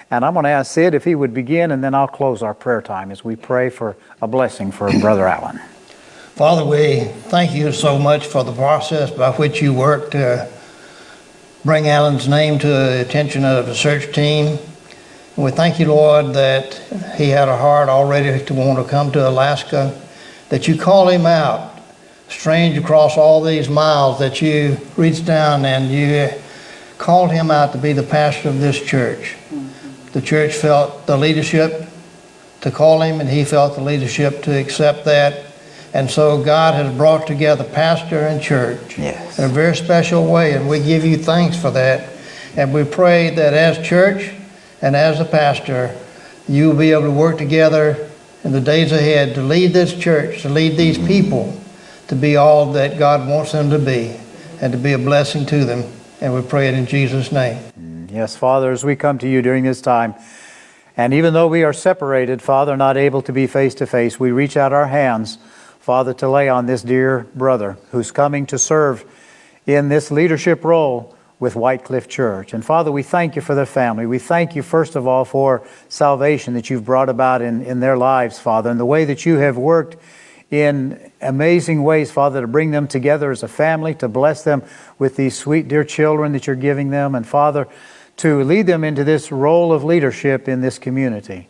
and 0.09 0.25
I'm 0.25 0.33
going 0.33 0.45
to 0.45 0.49
ask 0.49 0.71
Sid 0.71 0.95
if 0.95 1.03
he 1.03 1.13
would 1.13 1.33
begin, 1.33 1.69
and 1.71 1.83
then 1.83 1.93
I'll 1.93 2.07
close 2.07 2.41
our 2.41 2.55
prayer 2.55 2.81
time 2.81 3.11
as 3.11 3.23
we 3.23 3.35
pray 3.35 3.69
for 3.69 3.95
a 4.19 4.27
blessing 4.27 4.71
for 4.71 4.89
Brother 4.99 5.27
Alan. 5.27 5.59
Father, 6.33 6.65
we 6.65 7.01
thank 7.29 7.53
you 7.53 7.71
so 7.71 7.99
much 7.99 8.25
for 8.25 8.43
the 8.43 8.53
process 8.53 9.11
by 9.11 9.31
which 9.33 9.61
you 9.61 9.73
worked 9.73 10.13
to 10.13 10.49
bring 11.63 11.87
Alan's 11.87 12.27
name 12.27 12.57
to 12.59 12.67
the 12.67 13.01
attention 13.01 13.43
of 13.43 13.67
the 13.67 13.75
search 13.75 14.11
team. 14.15 14.57
We 15.37 15.51
thank 15.51 15.79
you, 15.79 15.85
Lord, 15.85 16.33
that 16.33 16.73
he 17.15 17.29
had 17.29 17.47
a 17.47 17.55
heart 17.55 17.89
already 17.89 18.43
to 18.43 18.53
want 18.55 18.83
to 18.83 18.89
come 18.89 19.11
to 19.11 19.29
Alaska, 19.29 19.95
that 20.49 20.67
you 20.67 20.75
call 20.75 21.09
him 21.09 21.27
out, 21.27 21.79
strange 22.27 22.75
across 22.75 23.17
all 23.17 23.43
these 23.43 23.69
miles, 23.69 24.17
that 24.17 24.41
you 24.41 24.77
reached 24.95 25.25
down 25.25 25.63
and 25.63 25.91
you 25.91 26.29
called 26.97 27.29
him 27.29 27.51
out 27.51 27.71
to 27.73 27.77
be 27.77 27.93
the 27.93 28.01
pastor 28.01 28.49
of 28.49 28.59
this 28.59 28.83
church. 28.83 29.35
The 30.13 30.23
church 30.23 30.55
felt 30.55 31.05
the 31.05 31.15
leadership 31.15 31.87
to 32.61 32.71
call 32.71 33.03
him, 33.03 33.19
and 33.19 33.29
he 33.29 33.45
felt 33.45 33.75
the 33.75 33.83
leadership 33.83 34.41
to 34.41 34.59
accept 34.59 35.05
that. 35.05 35.45
And 35.93 36.09
so 36.09 36.43
God 36.43 36.73
has 36.73 36.91
brought 36.97 37.27
together 37.27 37.63
pastor 37.63 38.21
and 38.21 38.41
church 38.41 38.97
yes. 38.97 39.37
in 39.37 39.45
a 39.45 39.49
very 39.49 39.75
special 39.75 40.25
way, 40.25 40.53
and 40.53 40.67
we 40.67 40.79
give 40.79 41.05
you 41.05 41.17
thanks 41.17 41.61
for 41.61 41.69
that. 41.69 42.09
And 42.55 42.73
we 42.73 42.83
pray 42.85 43.29
that 43.35 43.53
as 43.53 43.87
church, 43.87 44.33
and 44.81 44.95
as 44.95 45.19
a 45.19 45.25
pastor, 45.25 45.95
you 46.47 46.69
will 46.69 46.77
be 46.77 46.91
able 46.91 47.03
to 47.03 47.11
work 47.11 47.37
together 47.37 48.09
in 48.43 48.51
the 48.51 48.61
days 48.61 48.91
ahead 48.91 49.35
to 49.35 49.41
lead 49.41 49.73
this 49.73 49.97
church, 49.97 50.41
to 50.43 50.49
lead 50.49 50.77
these 50.77 50.97
people 50.97 51.59
to 52.07 52.15
be 52.15 52.37
all 52.37 52.71
that 52.73 52.97
God 52.97 53.27
wants 53.27 53.51
them 53.51 53.69
to 53.69 53.79
be, 53.79 54.15
and 54.61 54.71
to 54.71 54.77
be 54.77 54.93
a 54.93 54.97
blessing 54.97 55.45
to 55.47 55.65
them. 55.65 55.83
And 56.21 56.33
we 56.33 56.41
pray 56.41 56.67
it 56.67 56.73
in 56.73 56.85
Jesus' 56.85 57.31
name. 57.31 58.07
Yes, 58.09 58.35
Father, 58.35 58.71
as 58.71 58.83
we 58.83 58.95
come 58.95 59.17
to 59.19 59.27
you 59.27 59.41
during 59.41 59.63
this 59.63 59.81
time, 59.81 60.15
and 60.95 61.13
even 61.13 61.33
though 61.33 61.47
we 61.47 61.63
are 61.63 61.73
separated, 61.73 62.41
Father, 62.41 62.75
not 62.75 62.97
able 62.97 63.21
to 63.23 63.33
be 63.33 63.45
face 63.45 63.75
to 63.75 63.85
face, 63.85 64.19
we 64.19 64.31
reach 64.31 64.57
out 64.57 64.73
our 64.73 64.87
hands, 64.87 65.37
Father, 65.79 66.13
to 66.15 66.29
lay 66.29 66.49
on 66.49 66.65
this 66.65 66.81
dear 66.81 67.27
brother 67.35 67.77
who's 67.91 68.11
coming 68.11 68.45
to 68.47 68.57
serve 68.57 69.05
in 69.67 69.89
this 69.89 70.09
leadership 70.09 70.63
role 70.63 71.15
with 71.39 71.55
White 71.55 71.83
Cliff 71.83 72.07
Church. 72.07 72.53
And 72.53 72.65
Father, 72.65 72.91
we 72.91 73.03
thank 73.03 73.35
you 73.35 73.41
for 73.41 73.53
their 73.53 73.65
family. 73.65 74.05
We 74.05 74.19
thank 74.19 74.55
you, 74.55 74.63
first 74.63 74.95
of 74.95 75.05
all, 75.05 75.23
for 75.23 75.67
salvation 75.87 76.55
that 76.55 76.69
you've 76.69 76.85
brought 76.85 77.09
about 77.09 77.41
in, 77.41 77.61
in 77.61 77.79
their 77.79 77.97
lives, 77.97 78.39
Father, 78.39 78.69
and 78.69 78.79
the 78.79 78.85
way 78.85 79.05
that 79.05 79.25
you 79.25 79.35
have 79.37 79.57
worked 79.57 79.97
in 80.49 81.11
amazing 81.21 81.83
ways, 81.83 82.09
Father, 82.09 82.41
to 82.41 82.47
bring 82.47 82.71
them 82.71 82.87
together 82.87 83.31
as 83.31 83.43
a 83.43 83.47
family, 83.47 83.93
to 83.95 84.07
bless 84.07 84.43
them 84.43 84.63
with 84.97 85.15
these 85.15 85.37
sweet, 85.37 85.67
dear 85.67 85.83
children 85.83 86.31
that 86.31 86.47
you're 86.47 86.55
giving 86.55 86.89
them, 86.89 87.15
and 87.15 87.27
Father, 87.27 87.67
to 88.17 88.43
lead 88.43 88.65
them 88.65 88.83
into 88.83 89.03
this 89.03 89.31
role 89.31 89.71
of 89.71 89.83
leadership 89.83 90.47
in 90.47 90.61
this 90.61 90.79
community. 90.79 91.47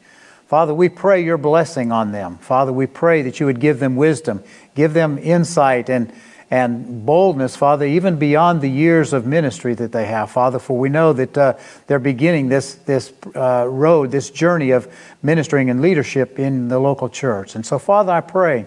Father, 0.47 0.73
we 0.73 0.89
pray 0.89 1.23
your 1.23 1.37
blessing 1.37 1.91
on 1.91 2.11
them. 2.11 2.37
Father, 2.37 2.73
we 2.73 2.87
pray 2.87 3.21
that 3.21 3.39
you 3.39 3.45
would 3.45 3.59
give 3.59 3.79
them 3.79 3.95
wisdom, 3.95 4.43
give 4.75 4.93
them 4.93 5.17
insight 5.17 5.89
and 5.89 6.11
and 6.49 7.05
boldness, 7.05 7.57
Father, 7.57 7.85
even 7.85 8.17
beyond 8.17 8.61
the 8.61 8.69
years 8.69 9.11
of 9.11 9.25
ministry 9.25 9.73
that 9.75 9.91
they 9.91 10.05
have, 10.05 10.31
Father, 10.31 10.59
for 10.59 10.77
we 10.77 10.87
know 10.87 11.11
that 11.11 11.37
uh, 11.37 11.53
they're 11.87 11.99
beginning 11.99 12.47
this, 12.47 12.75
this 12.75 13.11
uh, 13.35 13.67
road, 13.67 14.11
this 14.11 14.29
journey 14.29 14.71
of 14.71 14.87
ministering 15.21 15.69
and 15.69 15.81
leadership 15.81 16.39
in 16.39 16.69
the 16.69 16.79
local 16.79 17.09
church. 17.09 17.55
And 17.55 17.65
so, 17.65 17.77
Father, 17.77 18.13
I 18.13 18.21
pray 18.21 18.65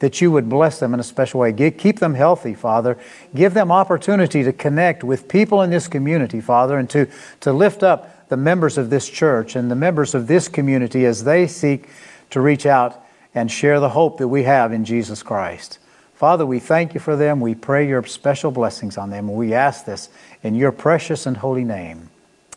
that 0.00 0.20
you 0.20 0.32
would 0.32 0.48
bless 0.48 0.80
them 0.80 0.92
in 0.92 0.98
a 0.98 1.04
special 1.04 1.40
way. 1.40 1.52
Keep 1.70 2.00
them 2.00 2.14
healthy, 2.14 2.54
Father. 2.54 2.98
Give 3.34 3.54
them 3.54 3.70
opportunity 3.70 4.42
to 4.42 4.52
connect 4.52 5.04
with 5.04 5.28
people 5.28 5.62
in 5.62 5.70
this 5.70 5.86
community, 5.86 6.40
Father, 6.40 6.78
and 6.78 6.90
to, 6.90 7.06
to 7.40 7.52
lift 7.52 7.82
up 7.82 8.28
the 8.28 8.36
members 8.36 8.76
of 8.78 8.90
this 8.90 9.08
church 9.08 9.54
and 9.56 9.70
the 9.70 9.76
members 9.76 10.14
of 10.14 10.26
this 10.26 10.48
community 10.48 11.04
as 11.04 11.24
they 11.24 11.46
seek 11.46 11.88
to 12.30 12.40
reach 12.40 12.66
out 12.66 13.04
and 13.34 13.50
share 13.50 13.78
the 13.78 13.90
hope 13.90 14.18
that 14.18 14.28
we 14.28 14.42
have 14.44 14.72
in 14.72 14.84
Jesus 14.84 15.22
Christ. 15.22 15.78
Father, 16.20 16.44
we 16.44 16.58
thank 16.58 16.92
you 16.92 17.00
for 17.00 17.16
them. 17.16 17.40
We 17.40 17.54
pray 17.54 17.88
your 17.88 18.04
special 18.04 18.50
blessings 18.50 18.98
on 18.98 19.08
them. 19.08 19.32
We 19.34 19.54
ask 19.54 19.86
this 19.86 20.10
in 20.42 20.54
your 20.54 20.70
precious 20.70 21.24
and 21.24 21.34
holy 21.34 21.64
name. 21.64 22.10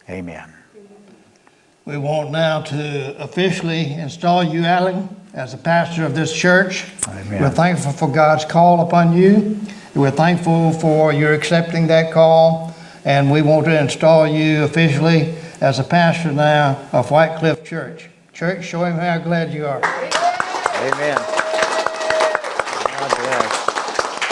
Amen. 0.10 0.54
We 1.86 1.98
want 1.98 2.32
now 2.32 2.60
to 2.64 3.24
officially 3.24 3.94
install 3.94 4.44
you, 4.44 4.66
Alan, 4.66 5.08
as 5.34 5.54
a 5.54 5.58
pastor 5.58 6.06
of 6.06 6.14
this 6.14 6.34
church. 6.34 6.92
Amen. 7.08 7.42
We're 7.42 7.50
thankful 7.52 7.94
for 7.94 8.12
God's 8.12 8.44
call 8.44 8.86
upon 8.86 9.16
you. 9.16 9.58
We're 9.96 10.12
thankful 10.12 10.74
for 10.74 11.14
your 11.14 11.34
accepting 11.34 11.88
that 11.88 12.12
call. 12.12 12.76
And 13.06 13.32
we 13.32 13.42
want 13.42 13.64
to 13.68 13.82
install 13.82 14.28
you 14.28 14.66
officially 14.66 15.36
as 15.62 15.80
a 15.80 15.86
pastor 15.86 16.34
now 16.34 16.86
of 16.92 17.12
White 17.12 17.40
Cliff 17.40 17.64
Church. 17.64 18.10
Church, 18.34 18.66
show 18.66 18.84
him 18.84 18.98
how 18.98 19.20
glad 19.20 19.54
you 19.54 19.66
are. 19.66 19.80
Amen. 20.82 21.43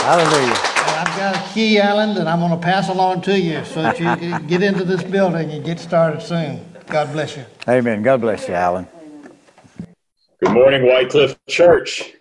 Hallelujah. 0.02 0.56
I've 0.56 1.16
got 1.16 1.36
a 1.36 1.54
key, 1.54 1.78
Alan, 1.78 2.16
that 2.16 2.28
I'm 2.28 2.40
going 2.40 2.50
to 2.52 2.58
pass 2.58 2.90
along 2.90 3.22
to 3.22 3.40
you 3.40 3.64
so 3.66 3.84
that 3.84 4.00
you 4.00 4.06
can 4.06 4.48
get 4.48 4.64
into 4.64 4.84
this 4.84 5.04
building 5.04 5.52
and 5.52 5.64
get 5.64 5.80
started 5.80 6.24
soon. 6.24 6.66
God 6.88 7.12
bless 7.14 7.38
you. 7.38 7.46
Amen. 7.70 8.02
God 8.02 8.20
bless 8.20 8.48
you, 8.48 8.56
Alan. 8.56 8.88
Good 10.40 10.54
morning, 10.54 10.88
White 10.88 11.12
Cliff 11.12 11.38
Church. 11.48 12.14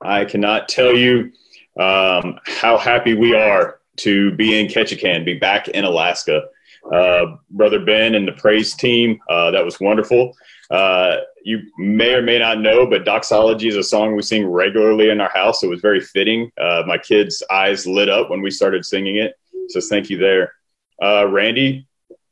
I 0.00 0.24
cannot 0.24 0.70
tell 0.70 0.96
you 0.96 1.30
um, 1.78 2.40
how 2.46 2.78
happy 2.78 3.12
we 3.12 3.34
are 3.34 3.78
to 3.96 4.30
be 4.32 4.58
in 4.58 4.66
Ketchikan, 4.66 5.26
be 5.26 5.38
back 5.38 5.68
in 5.68 5.84
Alaska. 5.84 6.48
Uh, 6.92 7.36
Brother 7.50 7.80
Ben 7.80 8.14
and 8.14 8.26
the 8.26 8.32
praise 8.32 8.74
team, 8.74 9.20
uh, 9.28 9.50
that 9.50 9.64
was 9.64 9.78
wonderful. 9.80 10.34
Uh, 10.70 11.16
you 11.44 11.60
may 11.78 12.14
or 12.14 12.22
may 12.22 12.38
not 12.38 12.60
know, 12.60 12.86
but 12.86 13.04
Doxology 13.04 13.68
is 13.68 13.76
a 13.76 13.82
song 13.82 14.14
we 14.14 14.22
sing 14.22 14.46
regularly 14.46 15.10
in 15.10 15.20
our 15.20 15.30
house. 15.30 15.62
It 15.62 15.68
was 15.68 15.80
very 15.80 16.00
fitting. 16.00 16.50
Uh, 16.60 16.82
my 16.86 16.98
kids' 16.98 17.42
eyes 17.50 17.86
lit 17.86 18.08
up 18.08 18.30
when 18.30 18.42
we 18.42 18.50
started 18.50 18.84
singing 18.84 19.16
it. 19.16 19.34
So 19.68 19.80
thank 19.80 20.10
you 20.10 20.18
there. 20.18 20.54
Uh, 21.02 21.26
Randy, 21.28 21.86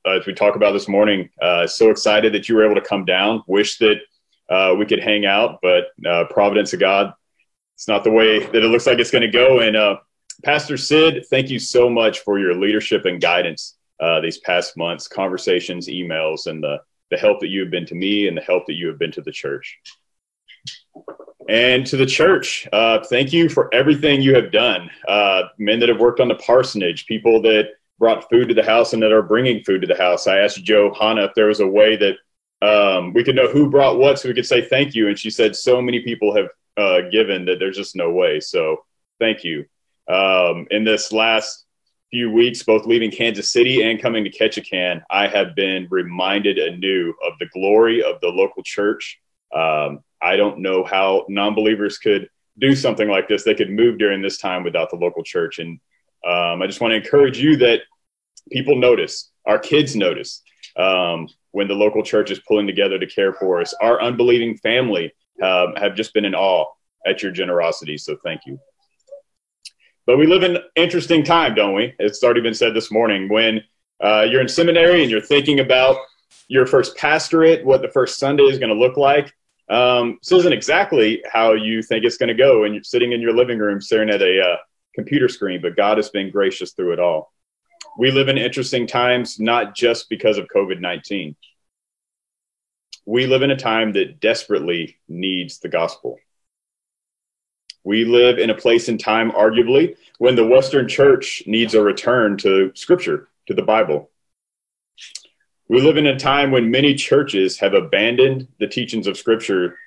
as 0.07 0.27
we 0.27 0.33
talk 0.33 0.57
about 0.57 0.73
this 0.73 0.89
morning, 0.89 1.29
so 1.67 1.91
excited 1.91 2.33
that 2.33 2.49
you 2.49 2.55
were 2.55 2.65
able 2.65 2.75
to 2.75 2.87
come 2.87 3.05
down. 3.05 3.43
Wish 3.47 3.79
that 3.79 4.01
we 4.79 4.87
could 4.87 5.01
hang 5.01 5.27
out, 5.27 5.61
but 5.63 5.87
providence 6.31 6.73
of 6.73 6.81
God, 6.81 7.13
it's 7.75 7.89
not 7.89 8.05
the 8.05 8.11
way 8.11 8.39
that 8.39 8.55
it 8.55 8.69
looks 8.69 8.87
like 8.87 8.99
it's 8.99 9.11
going 9.11 9.23
to 9.23 9.29
go. 9.29 9.61
And 9.61 9.99
Pastor 10.45 10.77
Sid, 10.77 11.25
thank 11.31 11.49
you 11.49 11.59
so 11.59 11.89
much 11.89 12.21
for 12.21 12.39
your 12.39 12.55
leadership 12.55 13.05
and 13.05 13.21
guidance 13.21 13.76
these 14.23 14.39
past 14.39 14.77
months, 14.77 15.09
conversations, 15.09 15.89
emails, 15.89 16.47
and 16.47 16.63
the 16.63 16.79
the 17.11 17.17
help 17.17 17.41
that 17.41 17.49
you 17.49 17.61
have 17.61 17.71
been 17.71 17.87
to 17.87 17.95
me 17.95 18.27
and 18.27 18.37
the 18.37 18.43
help 18.43 18.67
that 18.67 18.75
you 18.75 18.89
have 18.89 18.99
been 18.99 19.13
to 19.13 19.23
the 19.23 19.33
church. 19.33 19.79
And 21.49 21.87
to 21.87 21.97
the 21.97 22.07
church, 22.07 22.67
uh, 22.73 23.05
thank 23.05 23.33
you 23.33 23.49
for 23.49 23.73
everything 23.73 24.21
you 24.21 24.35
have 24.35 24.51
done. 24.51 24.91
Uh, 25.07 25.43
men 25.59 25.79
that 25.79 25.89
have 25.89 26.01
worked 26.01 26.19
on 26.19 26.29
the 26.29 26.35
parsonage, 26.35 27.07
people 27.07 27.41
that 27.43 27.69
brought 27.99 28.29
food 28.29 28.49
to 28.49 28.55
the 28.55 28.65
house 28.65 28.93
and 28.93 29.03
that 29.03 29.13
are 29.13 29.23
bringing 29.23 29.63
food 29.63 29.83
to 29.83 29.87
the 29.87 29.97
house. 29.97 30.27
I 30.27 30.39
asked 30.39 30.65
Johanna 30.65 31.25
if 31.25 31.35
there 31.35 31.47
was 31.47 31.61
a 31.61 31.67
way 31.67 31.97
that 31.97 32.17
um, 32.63 33.13
we 33.13 33.23
could 33.23 33.37
know 33.37 33.49
who 33.49 33.71
brought 33.71 33.99
what 33.99 34.19
so 34.19 34.29
we 34.29 34.35
could 34.35 34.47
say 34.47 34.61
thank 34.61 34.95
you. 34.95 35.09
And 35.09 35.19
she 35.19 35.31
said, 35.31 35.55
so 35.55 35.81
many 35.81 36.01
people 36.01 36.35
have 36.35 36.49
uh, 36.77 37.09
given 37.13 37.45
that 37.45 37.59
there's 37.61 37.77
just 37.77 37.95
no 37.95 38.11
way. 38.11 38.41
So 38.41 38.85
thank 39.21 39.45
you. 39.45 39.67
Um, 40.09 40.67
in 40.71 40.83
this 40.83 41.13
last 41.13 41.66
few 42.17 42.31
weeks, 42.33 42.63
both 42.63 42.87
leaving 42.87 43.11
Kansas 43.11 43.51
City 43.51 43.83
and 43.83 44.01
coming 44.01 44.25
to 44.25 44.31
Ketchikan, 44.31 45.03
I 45.11 45.27
have 45.27 45.55
been 45.55 45.87
reminded 45.91 46.57
anew 46.57 47.13
of 47.23 47.35
the 47.39 47.45
glory 47.53 48.03
of 48.03 48.19
the 48.23 48.29
local 48.29 48.63
church. 48.63 49.21
Um, 49.55 50.01
I 50.23 50.37
don't 50.37 50.61
know 50.61 50.83
how 50.83 51.27
non 51.29 51.55
believers 51.55 51.99
could 51.99 52.31
do 52.59 52.75
something 52.75 53.07
like 53.07 53.29
this. 53.29 53.45
They 53.45 53.55
could 53.55 53.69
move 53.69 53.99
during 53.99 54.23
this 54.23 54.39
time 54.39 54.65
without 54.65 54.89
the 54.89 54.97
local 54.97 55.23
church. 55.23 55.59
And 55.59 55.79
um, 56.27 56.63
I 56.63 56.67
just 56.67 56.81
want 56.81 56.93
to 56.93 56.97
encourage 56.97 57.39
you 57.39 57.55
that 57.59 57.81
people 58.51 58.77
notice, 58.77 59.31
our 59.45 59.59
kids 59.59 59.95
notice 59.95 60.43
um, 60.79 61.29
when 61.51 61.69
the 61.69 61.75
local 61.75 62.03
church 62.03 62.31
is 62.31 62.41
pulling 62.49 62.67
together 62.67 62.99
to 62.99 63.07
care 63.07 63.35
for 63.35 63.61
us. 63.61 63.75
Our 63.83 64.01
unbelieving 64.01 64.57
family 64.57 65.13
um, 65.43 65.75
have 65.77 65.95
just 65.95 66.15
been 66.15 66.25
in 66.25 66.35
awe 66.35 66.65
at 67.05 67.23
your 67.23 67.31
generosity. 67.31 67.99
So 67.99 68.17
thank 68.25 68.47
you. 68.47 68.59
But 70.07 70.19
we 70.19 70.27
live 70.27 70.45
in 70.45 70.59
interesting 70.77 71.25
time, 71.25 71.57
don't 71.57 71.75
we? 71.75 71.93
It's 71.99 72.23
already 72.23 72.41
been 72.41 72.55
said 72.55 72.75
this 72.75 72.93
morning. 72.93 73.29
When 73.29 73.63
uh, 74.01 74.25
you're 74.31 74.41
in 74.41 74.49
seminary 74.49 75.03
and 75.03 75.11
you're 75.11 75.21
thinking 75.21 75.59
about 75.59 75.97
your 76.47 76.65
first 76.65 76.97
pastorate, 76.97 77.65
what 77.65 77.83
the 77.83 77.89
first 77.89 78.21
Sunday 78.21 78.45
is 78.45 78.61
going 78.61 78.73
to 78.73 78.79
look 78.79 78.97
like, 78.97 79.35
um, 79.69 80.19
this 80.23 80.31
isn't 80.31 80.53
exactly 80.53 81.25
how 81.31 81.55
you 81.55 81.83
think 81.83 82.05
it's 82.05 82.19
going 82.19 82.29
to 82.29 82.35
go. 82.35 82.63
And 82.63 82.73
you're 82.73 82.85
sitting 82.85 83.11
in 83.11 83.21
your 83.21 83.35
living 83.35 83.59
room 83.59 83.81
staring 83.81 84.09
at 84.09 84.23
a 84.23 84.41
uh, 84.41 84.57
computer 84.95 85.29
screen, 85.29 85.61
but 85.61 85.75
God 85.75 85.97
has 85.97 86.09
been 86.11 86.31
gracious 86.31 86.73
through 86.73 86.93
it 86.93 87.01
all. 87.01 87.33
We 87.99 88.13
live 88.13 88.29
in 88.29 88.39
interesting 88.39 88.87
times, 88.87 89.41
not 89.41 89.75
just 89.75 90.09
because 90.09 90.39
of 90.39 90.47
COVID 90.55 90.81
19. 90.81 91.35
We 93.07 93.27
live 93.27 93.43
in 93.43 93.51
a 93.51 93.57
time 93.57 93.93
that 93.95 94.21
desperately 94.21 94.99
needs 95.09 95.59
the 95.59 95.69
gospel. 95.69 96.17
We 97.87 98.05
live 98.05 98.41
in 98.41 98.51
a 98.51 98.55
place 98.55 98.89
and 98.89 98.99
time, 98.99 99.31
arguably, 99.31 99.95
when 100.19 100.35
the 100.35 100.45
Western 100.45 100.89
church 100.89 101.45
needs 101.47 101.73
a 101.73 101.81
return 101.81 102.37
to 102.39 102.73
Scripture, 102.75 103.29
to 103.47 103.55
the 103.55 103.63
Bible. 103.63 104.11
We 105.69 105.81
live 105.81 105.97
in 105.97 106.09
a 106.09 106.19
time 106.19 106.51
when 106.51 106.69
many 106.69 106.97
churches 106.97 107.61
have 107.61 107.75
abandoned 107.75 108.49
the 108.59 108.67
teachings 108.67 109.07
of 109.07 109.17
Scripture 109.17 109.79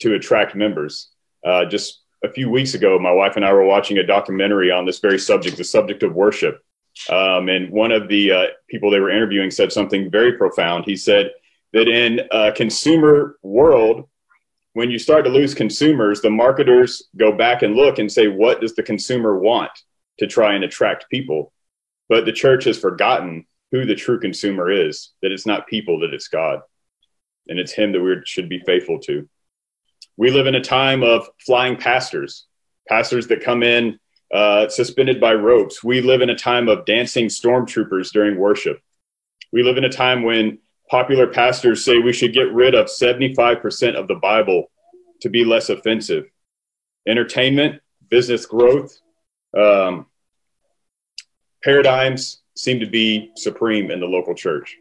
to 0.00 0.14
attract 0.14 0.54
members. 0.54 1.10
Uh, 1.44 1.66
just 1.66 2.00
a 2.24 2.32
few 2.32 2.48
weeks 2.48 2.72
ago, 2.72 2.98
my 2.98 3.12
wife 3.12 3.36
and 3.36 3.44
I 3.44 3.52
were 3.52 3.66
watching 3.66 3.98
a 3.98 4.06
documentary 4.06 4.70
on 4.70 4.86
this 4.86 5.00
very 5.00 5.18
subject, 5.18 5.58
the 5.58 5.64
subject 5.64 6.02
of 6.02 6.14
worship. 6.14 6.64
Um, 7.10 7.50
and 7.50 7.68
one 7.68 7.92
of 7.92 8.08
the 8.08 8.32
uh, 8.32 8.46
people 8.70 8.90
they 8.90 9.00
were 9.00 9.10
interviewing 9.10 9.50
said 9.50 9.70
something 9.70 10.10
very 10.10 10.38
profound. 10.38 10.86
He 10.86 10.96
said 10.96 11.32
that 11.74 11.88
in 11.88 12.22
a 12.30 12.52
consumer 12.52 13.36
world, 13.42 14.08
when 14.74 14.90
you 14.90 14.98
start 14.98 15.24
to 15.24 15.30
lose 15.30 15.54
consumers, 15.54 16.20
the 16.20 16.30
marketers 16.30 17.04
go 17.16 17.32
back 17.32 17.62
and 17.62 17.74
look 17.74 17.98
and 17.98 18.10
say, 18.10 18.26
what 18.26 18.60
does 18.60 18.74
the 18.74 18.82
consumer 18.82 19.38
want 19.38 19.70
to 20.18 20.26
try 20.26 20.54
and 20.54 20.64
attract 20.64 21.08
people? 21.10 21.52
But 22.08 22.26
the 22.26 22.32
church 22.32 22.64
has 22.64 22.78
forgotten 22.78 23.46
who 23.70 23.86
the 23.86 23.94
true 23.94 24.20
consumer 24.20 24.70
is, 24.70 25.12
that 25.22 25.32
it's 25.32 25.46
not 25.46 25.68
people, 25.68 26.00
that 26.00 26.12
it's 26.12 26.28
God. 26.28 26.60
And 27.46 27.58
it's 27.58 27.72
Him 27.72 27.92
that 27.92 28.00
we 28.00 28.16
should 28.24 28.48
be 28.48 28.60
faithful 28.60 28.98
to. 29.00 29.28
We 30.16 30.30
live 30.30 30.46
in 30.46 30.56
a 30.56 30.60
time 30.60 31.02
of 31.02 31.28
flying 31.38 31.76
pastors, 31.76 32.46
pastors 32.88 33.28
that 33.28 33.42
come 33.42 33.62
in 33.62 33.98
uh, 34.32 34.68
suspended 34.68 35.20
by 35.20 35.34
ropes. 35.34 35.84
We 35.84 36.00
live 36.00 36.20
in 36.20 36.30
a 36.30 36.36
time 36.36 36.68
of 36.68 36.84
dancing 36.84 37.26
stormtroopers 37.26 38.10
during 38.12 38.38
worship. 38.38 38.80
We 39.52 39.62
live 39.62 39.76
in 39.76 39.84
a 39.84 39.88
time 39.88 40.24
when 40.24 40.58
popular 40.90 41.26
pastors 41.26 41.84
say 41.84 41.98
we 41.98 42.12
should 42.12 42.32
get 42.32 42.52
rid 42.52 42.74
of 42.74 42.86
75% 42.86 43.94
of 43.94 44.08
the 44.08 44.14
Bible 44.16 44.70
to 45.22 45.28
be 45.28 45.44
less 45.44 45.68
offensive. 45.68 46.24
Entertainment, 47.08 47.80
business 48.10 48.46
growth, 48.46 48.98
um, 49.56 50.06
paradigms 51.62 52.42
seem 52.56 52.80
to 52.80 52.86
be 52.86 53.30
supreme 53.36 53.90
in 53.90 54.00
the 54.00 54.06
local 54.06 54.34
church. 54.34 54.76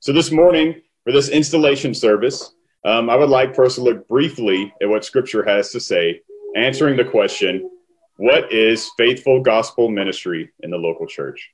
So 0.00 0.12
this 0.12 0.30
morning, 0.30 0.82
for 1.02 1.12
this 1.12 1.28
installation 1.28 1.94
service, 1.94 2.54
um, 2.84 3.08
I 3.08 3.16
would 3.16 3.30
like 3.30 3.54
for 3.54 3.64
us 3.64 3.76
to 3.76 3.82
look 3.82 4.06
briefly 4.08 4.72
at 4.82 4.88
what 4.88 5.04
Scripture 5.04 5.42
has 5.44 5.70
to 5.72 5.80
say, 5.80 6.20
answering 6.54 6.96
the 6.96 7.04
question, 7.04 7.70
what 8.16 8.52
is 8.52 8.90
faithful 8.96 9.40
gospel 9.40 9.90
ministry 9.90 10.52
in 10.60 10.70
the 10.70 10.76
local 10.76 11.06
church? 11.06 11.50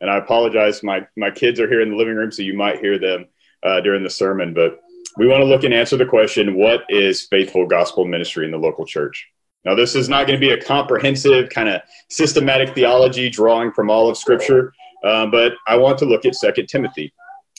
And 0.00 0.10
I 0.10 0.18
apologize. 0.18 0.82
My, 0.82 1.06
my 1.16 1.30
kids 1.30 1.60
are 1.60 1.68
here 1.68 1.80
in 1.80 1.90
the 1.90 1.96
living 1.96 2.16
room, 2.16 2.32
so 2.32 2.42
you 2.42 2.54
might 2.54 2.80
hear 2.80 2.98
them 2.98 3.26
uh, 3.62 3.80
during 3.80 4.02
the 4.02 4.10
sermon. 4.10 4.54
But 4.54 4.80
we 5.16 5.26
want 5.26 5.40
to 5.40 5.46
look 5.46 5.64
and 5.64 5.72
answer 5.72 5.96
the 5.96 6.06
question 6.06 6.54
what 6.54 6.84
is 6.88 7.26
faithful 7.26 7.66
gospel 7.66 8.04
ministry 8.04 8.44
in 8.44 8.50
the 8.50 8.58
local 8.58 8.84
church? 8.84 9.28
Now, 9.64 9.74
this 9.74 9.96
is 9.96 10.08
not 10.08 10.26
going 10.26 10.38
to 10.38 10.46
be 10.46 10.52
a 10.52 10.62
comprehensive 10.62 11.48
kind 11.50 11.68
of 11.68 11.80
systematic 12.08 12.74
theology 12.74 13.28
drawing 13.28 13.72
from 13.72 13.90
all 13.90 14.08
of 14.08 14.16
Scripture, 14.16 14.72
uh, 15.02 15.26
but 15.26 15.54
I 15.66 15.76
want 15.76 15.98
to 15.98 16.04
look 16.04 16.24
at 16.24 16.36
Second 16.36 16.68
Timothy 16.68 17.12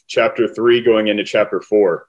chapter 0.08 0.48
3 0.48 0.84
going 0.84 1.08
into 1.08 1.24
chapter 1.24 1.60
4. 1.60 2.08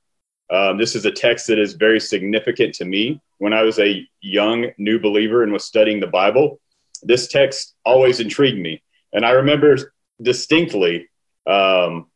Um, 0.51 0.79
this 0.79 0.95
is 0.95 1.05
a 1.05 1.11
text 1.11 1.49
that 1.49 1.59
is 1.59 1.75
very 1.75 2.01
significant 2.01 2.75
to 2.77 2.85
me. 2.85 3.21
When 3.39 3.53
I 3.53 3.63
was 3.63 3.79
a 3.79 4.07
young 4.21 4.71
new 4.79 4.99
believer 4.99 5.43
and 5.43 5.53
was 5.53 5.65
studying 5.65 6.01
the 6.01 6.07
Bible, 6.07 6.61
this 7.03 7.29
text 7.29 7.75
always 7.85 8.21
intrigued 8.21 8.59
me. 8.59 8.83
And 9.13 9.27
I 9.27 9.33
remember 9.33 9.95
distinctly 10.21 11.09
um, 11.47 12.07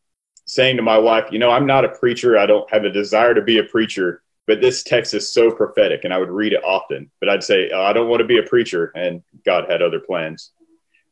saying 0.45 0.77
to 0.77 0.83
my 0.83 0.97
wife, 0.97 1.31
You 1.31 1.39
know, 1.39 1.51
I'm 1.51 1.65
not 1.65 1.85
a 1.85 1.89
preacher. 1.89 2.37
I 2.37 2.45
don't 2.45 2.69
have 2.71 2.83
a 2.83 2.89
desire 2.89 3.33
to 3.33 3.41
be 3.41 3.59
a 3.59 3.63
preacher, 3.63 4.23
but 4.47 4.61
this 4.61 4.83
text 4.83 5.13
is 5.13 5.31
so 5.31 5.51
prophetic. 5.51 6.03
And 6.03 6.13
I 6.13 6.17
would 6.17 6.29
read 6.29 6.53
it 6.53 6.63
often, 6.63 7.09
but 7.19 7.29
I'd 7.29 7.43
say, 7.43 7.69
oh, 7.73 7.83
I 7.83 7.93
don't 7.93 8.09
want 8.09 8.21
to 8.21 8.27
be 8.27 8.39
a 8.39 8.43
preacher. 8.43 8.91
And 8.95 9.23
God 9.45 9.69
had 9.69 9.81
other 9.81 9.99
plans. 9.99 10.51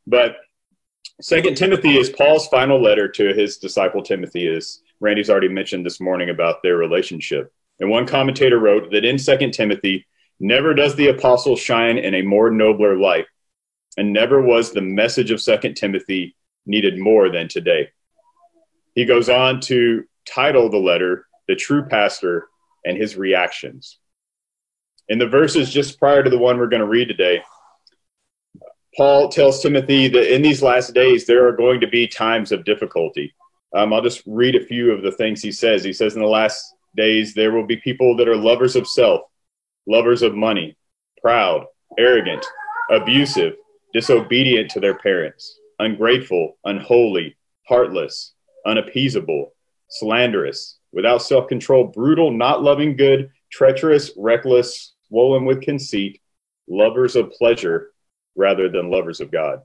But 0.06 0.36
Second 1.20 1.56
Timothy 1.56 1.96
is 1.96 2.10
Paul's 2.10 2.48
final 2.48 2.82
letter 2.82 3.08
to 3.08 3.32
his 3.32 3.58
disciple 3.58 4.02
Timothy, 4.02 4.48
as 4.48 4.80
Randy's 5.00 5.30
already 5.30 5.48
mentioned 5.48 5.86
this 5.86 6.00
morning 6.00 6.30
about 6.30 6.62
their 6.62 6.76
relationship. 6.76 7.52
And 7.80 7.90
one 7.90 8.06
commentator 8.06 8.58
wrote 8.58 8.90
that 8.90 9.04
in 9.04 9.18
Second 9.18 9.52
Timothy, 9.52 10.06
never 10.40 10.74
does 10.74 10.94
the 10.94 11.08
apostle 11.08 11.56
shine 11.56 11.98
in 11.98 12.14
a 12.14 12.22
more 12.22 12.50
nobler 12.50 12.96
light, 12.96 13.26
and 13.96 14.12
never 14.12 14.42
was 14.42 14.72
the 14.72 14.80
message 14.80 15.30
of 15.30 15.40
Second 15.40 15.74
Timothy 15.74 16.34
needed 16.66 16.98
more 16.98 17.30
than 17.30 17.48
today. 17.48 17.88
He 18.94 19.04
goes 19.04 19.28
on 19.28 19.60
to 19.62 20.04
title 20.26 20.68
the 20.68 20.78
letter 20.78 21.26
The 21.48 21.56
True 21.56 21.84
Pastor 21.84 22.48
and 22.84 22.96
His 22.96 23.16
Reactions. 23.16 23.98
In 25.08 25.18
the 25.18 25.28
verses 25.28 25.72
just 25.72 25.98
prior 25.98 26.22
to 26.22 26.30
the 26.30 26.38
one 26.38 26.58
we're 26.58 26.68
going 26.68 26.80
to 26.80 26.86
read 26.86 27.08
today, 27.08 27.42
Paul 28.96 29.28
tells 29.28 29.62
Timothy 29.62 30.08
that 30.08 30.34
in 30.34 30.42
these 30.42 30.62
last 30.62 30.94
days 30.94 31.26
there 31.26 31.46
are 31.46 31.56
going 31.56 31.80
to 31.80 31.86
be 31.86 32.06
times 32.06 32.52
of 32.52 32.64
difficulty. 32.64 33.34
Um, 33.74 33.92
I'll 33.92 34.02
just 34.02 34.22
read 34.26 34.54
a 34.54 34.64
few 34.64 34.92
of 34.92 35.02
the 35.02 35.12
things 35.12 35.42
he 35.42 35.50
says. 35.50 35.82
He 35.82 35.94
says, 35.94 36.14
In 36.14 36.20
the 36.20 36.28
last 36.28 36.74
days, 36.94 37.32
there 37.32 37.52
will 37.52 37.66
be 37.66 37.76
people 37.78 38.16
that 38.16 38.28
are 38.28 38.36
lovers 38.36 38.76
of 38.76 38.86
self, 38.86 39.22
lovers 39.86 40.20
of 40.20 40.34
money, 40.34 40.76
proud, 41.22 41.64
arrogant, 41.98 42.44
abusive, 42.90 43.54
disobedient 43.94 44.70
to 44.70 44.80
their 44.80 44.98
parents, 44.98 45.58
ungrateful, 45.82 46.56
unholy, 46.64 47.36
heartless, 47.68 48.32
unappeasable, 48.64 49.52
slanderous, 49.88 50.78
without 50.92 51.22
self 51.22 51.48
control, 51.48 51.84
brutal, 51.84 52.30
not 52.30 52.62
loving 52.62 52.96
good, 52.96 53.30
treacherous, 53.50 54.12
reckless, 54.16 54.94
swollen 55.08 55.44
with 55.44 55.60
conceit, 55.60 56.20
lovers 56.68 57.16
of 57.16 57.30
pleasure 57.32 57.92
rather 58.36 58.68
than 58.68 58.90
lovers 58.90 59.20
of 59.20 59.30
God. 59.30 59.60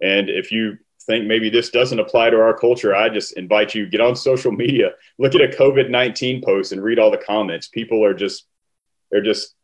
And 0.00 0.28
if 0.28 0.52
you 0.52 0.78
think 1.06 1.26
maybe 1.26 1.50
this 1.50 1.70
doesn't 1.70 1.98
apply 1.98 2.30
to 2.30 2.40
our 2.40 2.56
culture, 2.56 2.94
I 2.94 3.08
just 3.08 3.36
invite 3.36 3.74
you 3.74 3.88
get 3.88 4.00
on 4.00 4.14
social 4.14 4.52
media, 4.52 4.92
look 5.18 5.34
at 5.34 5.40
a 5.40 5.48
COVID 5.48 5.90
nineteen 5.90 6.42
post, 6.42 6.72
and 6.72 6.82
read 6.82 6.98
all 6.98 7.10
the 7.10 7.18
comments. 7.18 7.68
People 7.68 8.04
are 8.04 8.14
just 8.14 8.46
they're 9.10 9.22
just 9.22 9.54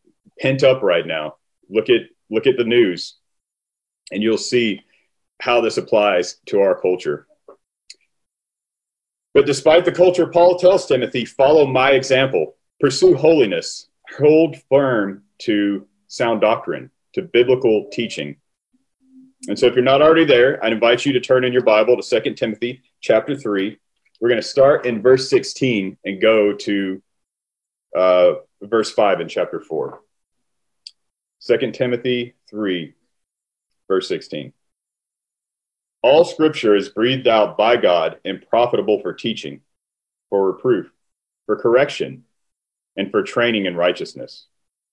pent 0.41 0.63
up 0.63 0.83
right 0.83 1.07
now. 1.07 1.37
Look 1.69 1.89
at 1.91 2.03
look 2.31 2.47
at 2.47 2.57
the 2.57 2.65
news, 2.65 3.17
and 4.11 4.23
you'll 4.23 4.39
see 4.39 4.81
how 5.41 5.61
this 5.61 5.77
applies 5.77 6.37
to 6.47 6.61
our 6.61 6.81
culture. 6.81 7.27
But 9.35 9.47
despite 9.47 9.85
the 9.85 9.93
culture, 9.93 10.27
Paul 10.27 10.59
tells 10.59 10.87
Timothy, 10.87 11.25
follow 11.25 11.67
my 11.67 11.91
example, 11.91 12.57
pursue 12.81 13.15
holiness, 13.15 13.89
hold 14.17 14.57
firm 14.71 15.25
to 15.41 15.87
sound 16.09 16.41
doctrine 16.41 16.91
to 17.13 17.23
biblical 17.23 17.89
teaching. 17.93 18.37
And 19.49 19.59
so 19.59 19.67
if 19.67 19.75
you're 19.75 19.85
not 19.85 20.03
already 20.03 20.25
there, 20.25 20.63
I'd 20.65 20.73
invite 20.73 21.05
you 21.05 21.13
to 21.13 21.21
turn 21.21 21.45
in 21.45 21.53
your 21.53 21.63
Bible 21.63 22.01
to 22.01 22.21
2 22.21 22.35
Timothy 22.35 22.83
chapter 23.01 23.37
3. 23.37 23.79
We're 24.21 24.29
going 24.29 24.41
to 24.41 24.47
start 24.47 24.87
in 24.87 25.03
verse 25.03 25.29
16 25.29 25.99
and 26.05 26.21
go 26.21 26.55
to 26.55 27.03
uh, 27.95 28.33
verse 28.63 28.91
5 28.91 29.21
in 29.21 29.29
chapter 29.29 29.61
4. 29.61 30.01
2 31.47 31.71
Timothy 31.73 32.35
3, 32.51 32.95
verse 33.89 34.09
16. 34.09 34.53
All 36.03 36.25
scripture 36.25 36.77
is 36.77 36.89
breathed 36.89 37.27
out 37.27 37.57
by 37.57 37.77
God 37.77 38.19
and 38.25 38.47
profitable 38.49 39.01
for 39.01 39.13
teaching, 39.13 39.61
for 40.31 40.47
reproof, 40.53 40.91
for 41.47 41.57
correction, 41.57 42.25
and 42.97 43.11
for 43.11 43.23
training 43.23 43.67
in 43.67 43.77
righteousness 43.77 44.47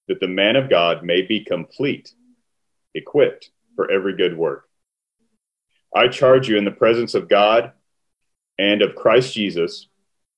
that 0.07 0.19
the 0.19 0.27
man 0.27 0.55
of 0.55 0.69
God 0.69 1.03
may 1.03 1.21
be 1.21 1.43
complete, 1.43 2.13
equipped 2.93 3.51
for 3.75 3.89
every 3.89 4.15
good 4.15 4.37
work. 4.37 4.67
I 5.95 6.07
charge 6.07 6.49
you 6.49 6.57
in 6.57 6.65
the 6.65 6.71
presence 6.71 7.13
of 7.13 7.29
God 7.29 7.71
and 8.57 8.81
of 8.81 8.95
Christ 8.95 9.33
Jesus, 9.33 9.87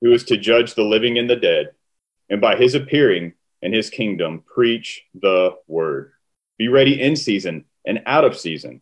who 0.02 0.14
is 0.14 0.24
to 0.26 0.38
judge 0.38 0.76
the 0.76 0.84
living 0.84 1.18
and 1.18 1.30
the 1.30 1.36
dead, 1.36 1.72
and 2.30 2.42
by 2.42 2.56
his 2.56 2.76
appearing 2.76 3.34
in 3.62 3.74
his 3.74 3.90
kingdom, 3.90 4.44
preach 4.46 5.04
the 5.14 5.56
word. 5.68 6.12
Be 6.58 6.68
ready 6.68 7.02
in 7.02 7.16
season 7.16 7.66
and 7.86 8.04
out 8.06 8.24
of 8.24 8.38
season. 8.38 8.82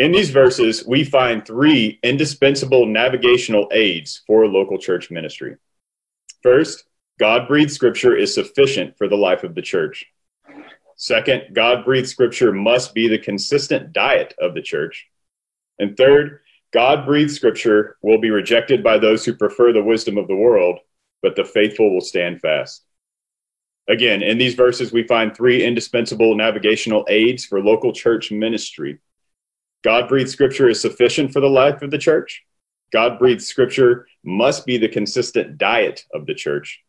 In 0.00 0.12
these 0.12 0.30
verses, 0.30 0.86
we 0.86 1.04
find 1.04 1.44
three 1.44 2.00
indispensable 2.02 2.86
navigational 2.86 3.68
aids 3.70 4.22
for 4.26 4.46
local 4.46 4.78
church 4.78 5.10
ministry. 5.10 5.56
First, 6.42 6.84
God 7.18 7.46
breathed 7.46 7.70
scripture 7.70 8.16
is 8.16 8.32
sufficient 8.32 8.96
for 8.96 9.08
the 9.08 9.18
life 9.18 9.44
of 9.44 9.54
the 9.54 9.60
church. 9.60 10.06
Second, 10.96 11.52
God 11.52 11.84
breathed 11.84 12.08
scripture 12.08 12.50
must 12.50 12.94
be 12.94 13.08
the 13.08 13.18
consistent 13.18 13.92
diet 13.92 14.32
of 14.40 14.54
the 14.54 14.62
church. 14.62 15.06
And 15.78 15.94
third, 15.98 16.40
God 16.72 17.04
breathed 17.04 17.32
scripture 17.32 17.98
will 18.00 18.22
be 18.22 18.30
rejected 18.30 18.82
by 18.82 18.96
those 18.96 19.26
who 19.26 19.34
prefer 19.34 19.74
the 19.74 19.84
wisdom 19.84 20.16
of 20.16 20.28
the 20.28 20.34
world, 20.34 20.78
but 21.20 21.36
the 21.36 21.44
faithful 21.44 21.92
will 21.92 22.00
stand 22.00 22.40
fast. 22.40 22.86
Again, 23.86 24.22
in 24.22 24.38
these 24.38 24.54
verses, 24.54 24.92
we 24.92 25.02
find 25.02 25.36
three 25.36 25.62
indispensable 25.62 26.34
navigational 26.34 27.04
aids 27.10 27.44
for 27.44 27.60
local 27.60 27.92
church 27.92 28.32
ministry. 28.32 28.98
God 29.82 30.08
breathed 30.08 30.30
scripture 30.30 30.68
is 30.68 30.80
sufficient 30.80 31.32
for 31.32 31.40
the 31.40 31.48
life 31.48 31.82
of 31.82 31.90
the 31.90 31.98
church. 31.98 32.42
God 32.92 33.18
breathed 33.18 33.42
scripture 33.42 34.06
must 34.24 34.66
be 34.66 34.76
the 34.76 34.88
consistent 34.88 35.58
diet 35.58 36.04
of 36.12 36.26
the 36.26 36.34
church 36.34 36.82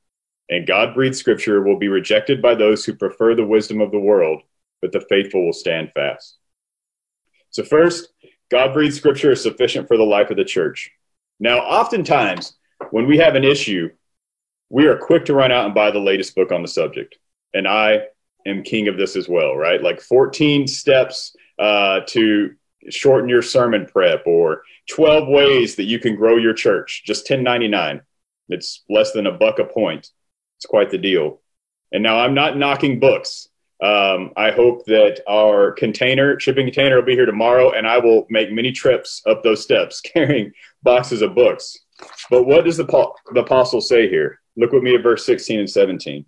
and 0.52 0.68
God 0.68 0.94
breathed 0.94 1.16
scripture 1.16 1.64
will 1.64 1.80
be 1.80 1.88
rejected 1.88 2.42
by 2.42 2.54
those 2.56 2.84
who 2.84 2.94
prefer 2.94 3.34
the 3.34 3.46
wisdom 3.46 3.80
of 3.80 3.92
the 3.92 4.00
world, 4.00 4.44
but 4.82 4.92
the 4.92 5.06
faithful 5.10 5.46
will 5.46 5.54
stand 5.54 5.92
fast. 5.96 6.38
So, 7.50 7.64
first, 7.64 8.10
God 8.52 8.74
breathed 8.74 8.94
scripture 8.94 9.32
is 9.32 9.42
sufficient 9.42 9.88
for 9.88 9.96
the 9.96 10.04
life 10.04 10.30
of 10.30 10.36
the 10.36 10.44
church. 10.44 10.92
Now, 11.40 11.60
oftentimes, 11.60 12.58
when 12.92 13.08
we 13.08 13.18
have 13.18 13.36
an 13.36 13.46
issue, 13.46 13.90
we 14.70 14.88
are 14.88 14.98
quick 14.98 15.26
to 15.26 15.34
run 15.34 15.54
out 15.54 15.66
and 15.66 15.74
buy 15.74 15.90
the 15.90 16.00
latest 16.00 16.36
book 16.36 16.52
on 16.52 16.62
the 16.62 16.68
subject. 16.68 17.18
And 17.54 17.66
I 17.66 18.02
am 18.46 18.64
king 18.64 18.90
of 18.90 18.98
this 18.98 19.16
as 19.16 19.30
well, 19.30 19.56
right? 19.56 19.82
Like 19.82 20.02
14 20.02 20.68
steps 20.68 21.34
uh, 21.60 22.02
to 22.08 22.52
shorten 22.90 23.30
your 23.30 23.42
sermon 23.42 23.86
prep 23.86 24.26
or 24.26 24.64
12 24.90 25.28
ways 25.28 25.76
that 25.76 25.84
you 25.84 26.00
can 26.00 26.16
grow 26.16 26.38
your 26.38 26.54
church, 26.54 27.04
just 27.06 27.28
10.99. 27.28 28.02
It's 28.50 28.84
less 28.90 29.12
than 29.12 29.28
a 29.28 29.32
buck 29.32 29.60
a 29.60 29.66
point. 29.66 30.10
It's 30.58 30.66
quite 30.66 30.90
the 30.90 30.98
deal. 30.98 31.42
And 31.92 32.04
now 32.04 32.20
I'm 32.20 32.34
not 32.34 32.58
knocking 32.58 33.00
books. 33.00 33.48
Um, 33.82 34.32
I 34.38 34.52
hope 34.52 34.86
that 34.86 35.22
our 35.28 35.72
container, 35.72 36.40
shipping 36.40 36.68
container, 36.68 36.98
will 36.98 37.06
be 37.06 37.16
here 37.16 37.26
tomorrow, 37.26 37.72
and 37.72 37.88
I 37.88 37.98
will 37.98 38.28
make 38.30 38.52
many 38.52 38.72
trips 38.72 39.22
up 39.26 39.42
those 39.42 39.64
steps 39.64 40.02
carrying 40.14 40.52
boxes 40.84 41.22
of 41.22 41.36
books. 41.36 41.78
But 42.30 42.44
what 42.44 42.66
does 42.66 42.78
the, 42.78 42.86
the 43.34 43.42
apostle 43.42 43.82
say 43.82 44.08
here? 44.08 44.40
Look 44.56 44.72
with 44.72 44.84
me 44.84 44.96
at 44.96 45.04
verse 45.04 45.26
16 45.26 45.60
and 45.60 45.70
17. 45.70 46.26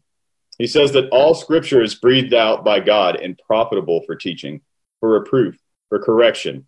He 0.57 0.67
says 0.67 0.91
that 0.93 1.09
all 1.09 1.33
scripture 1.33 1.81
is 1.81 1.95
breathed 1.95 2.33
out 2.33 2.63
by 2.63 2.79
God 2.79 3.17
and 3.17 3.39
profitable 3.45 4.01
for 4.05 4.15
teaching, 4.15 4.61
for 4.99 5.19
reproof, 5.19 5.57
for 5.89 5.99
correction, 5.99 6.67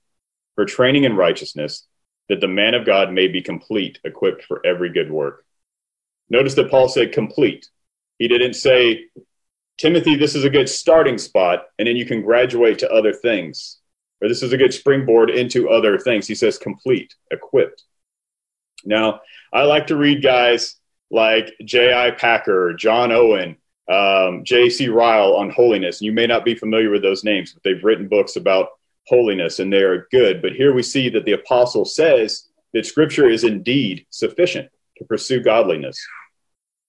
for 0.56 0.66
training 0.66 1.04
in 1.04 1.16
righteousness, 1.16 1.86
that 2.30 2.42
the 2.42 2.48
man 2.48 2.74
of 2.74 2.86
God 2.86 3.12
may 3.12 3.28
be 3.28 3.42
complete, 3.42 4.00
equipped 4.04 4.44
for 4.44 4.66
every 4.66 4.92
good 4.92 5.12
work. 5.12 5.46
Notice 6.30 6.56
that 6.56 6.72
Paul 6.72 6.90
said 6.90 7.12
complete. 7.12 7.70
He 8.18 8.28
didn't 8.28 8.54
say, 8.54 9.06
Timothy, 9.78 10.16
this 10.16 10.36
is 10.36 10.46
a 10.46 10.50
good 10.50 10.70
starting 10.70 11.18
spot, 11.18 11.66
and 11.78 11.88
then 11.88 11.96
you 11.96 12.06
can 12.06 12.22
graduate 12.22 12.80
to 12.80 12.92
other 12.92 13.14
things. 13.14 13.80
Or 14.22 14.30
this 14.30 14.42
is 14.42 14.54
a 14.54 14.58
good 14.58 14.74
springboard 14.74 15.30
into 15.30 15.70
other 15.70 16.00
things. 16.00 16.26
He 16.26 16.36
says 16.36 16.58
complete, 16.58 17.14
equipped. 17.32 17.84
Now, 18.86 19.22
I 19.52 19.64
like 19.64 19.88
to 19.88 19.98
read 19.98 20.24
guys 20.24 20.78
like 21.12 21.54
J.I. 21.64 22.12
Packer, 22.12 22.74
John 22.74 23.12
Owen, 23.12 23.58
um, 23.92 24.44
J.C. 24.44 24.88
Ryle 24.88 25.36
on 25.36 25.50
holiness. 25.50 26.02
You 26.02 26.12
may 26.12 26.28
not 26.28 26.46
be 26.46 26.56
familiar 26.56 26.90
with 26.90 27.02
those 27.02 27.24
names, 27.24 27.54
but 27.54 27.64
they've 27.64 27.84
written 27.84 28.08
books 28.08 28.36
about 28.36 28.70
holiness 29.08 29.60
and 29.60 29.72
they 29.72 29.82
are 29.82 30.08
good. 30.12 30.42
But 30.42 30.54
here 30.54 30.74
we 30.74 30.84
see 30.84 31.10
that 31.10 31.26
the 31.26 31.34
apostle 31.34 31.86
says 31.86 32.50
that 32.74 32.86
scripture 32.86 33.30
is 33.30 33.44
indeed 33.44 34.06
sufficient 34.10 34.70
to 34.98 35.06
pursue 35.06 35.42
godliness, 35.42 36.00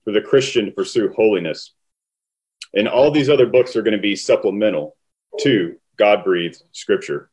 for 0.05 0.13
the 0.13 0.21
Christian 0.21 0.67
to 0.67 0.73
pursue 0.73 1.13
holiness. 1.15 1.73
And 2.75 2.89
all 2.89 3.11
these 3.11 3.29
other 3.29 3.47
books 3.47 3.77
are 3.77 3.83
going 3.83 3.97
to 3.97 3.99
be 3.99 4.17
supplemental 4.17 4.97
to 5.41 5.77
God 5.97 6.25
breathed 6.25 6.63
scripture. 6.73 7.31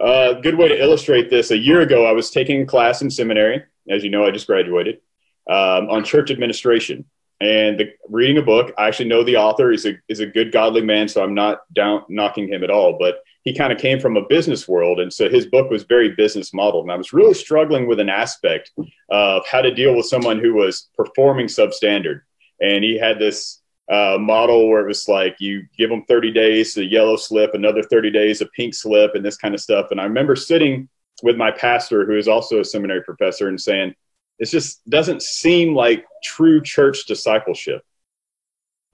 A 0.00 0.04
uh, 0.04 0.40
good 0.40 0.56
way 0.56 0.68
to 0.68 0.80
illustrate 0.80 1.28
this 1.28 1.50
a 1.50 1.58
year 1.58 1.82
ago, 1.82 2.06
I 2.06 2.12
was 2.12 2.30
taking 2.30 2.62
a 2.62 2.66
class 2.66 3.02
in 3.02 3.10
seminary. 3.10 3.64
As 3.88 4.02
you 4.02 4.10
know, 4.10 4.24
I 4.24 4.30
just 4.30 4.46
graduated 4.46 5.00
um, 5.48 5.90
on 5.90 6.04
church 6.04 6.30
administration 6.30 7.04
and 7.40 7.78
the, 7.78 7.92
reading 8.08 8.38
a 8.38 8.42
book. 8.42 8.72
I 8.78 8.88
actually 8.88 9.08
know 9.08 9.24
the 9.24 9.36
author 9.36 9.72
is 9.72 9.86
a 9.86 9.94
is 10.08 10.20
a 10.20 10.26
good 10.26 10.52
godly 10.52 10.82
man, 10.82 11.08
so 11.08 11.22
I'm 11.22 11.34
not 11.34 11.60
down 11.72 12.04
knocking 12.08 12.48
him 12.48 12.62
at 12.62 12.70
all. 12.70 12.98
But 12.98 13.22
he 13.42 13.54
kind 13.54 13.72
of 13.72 13.78
came 13.78 13.98
from 13.98 14.16
a 14.16 14.26
business 14.28 14.68
world, 14.68 15.00
and 15.00 15.12
so 15.12 15.28
his 15.28 15.46
book 15.46 15.70
was 15.70 15.84
very 15.84 16.10
business 16.10 16.52
modeled. 16.52 16.84
And 16.84 16.92
I 16.92 16.96
was 16.96 17.12
really 17.12 17.34
struggling 17.34 17.86
with 17.86 18.00
an 18.00 18.10
aspect 18.10 18.72
of 19.10 19.46
how 19.50 19.62
to 19.62 19.74
deal 19.74 19.96
with 19.96 20.06
someone 20.06 20.38
who 20.38 20.54
was 20.54 20.90
performing 20.94 21.46
substandard. 21.46 22.20
And 22.60 22.84
he 22.84 22.98
had 22.98 23.18
this 23.18 23.62
uh, 23.90 24.18
model 24.20 24.68
where 24.68 24.82
it 24.82 24.88
was 24.88 25.08
like 25.08 25.36
you 25.40 25.62
give 25.76 25.90
them 25.90 26.04
30 26.06 26.32
days 26.32 26.76
a 26.76 26.84
yellow 26.84 27.16
slip, 27.16 27.54
another 27.54 27.82
30 27.82 28.10
days 28.10 28.40
a 28.40 28.46
pink 28.46 28.74
slip, 28.74 29.14
and 29.14 29.24
this 29.24 29.36
kind 29.36 29.54
of 29.54 29.60
stuff. 29.60 29.90
And 29.90 30.00
I 30.00 30.04
remember 30.04 30.36
sitting 30.36 30.88
with 31.22 31.36
my 31.36 31.50
pastor, 31.50 32.06
who 32.06 32.16
is 32.16 32.28
also 32.28 32.60
a 32.60 32.64
seminary 32.64 33.02
professor, 33.02 33.48
and 33.48 33.60
saying, 33.60 33.94
it 34.38 34.46
just 34.46 34.88
doesn't 34.88 35.22
seem 35.22 35.74
like 35.74 36.04
true 36.22 36.62
church 36.62 37.06
discipleship. 37.06 37.82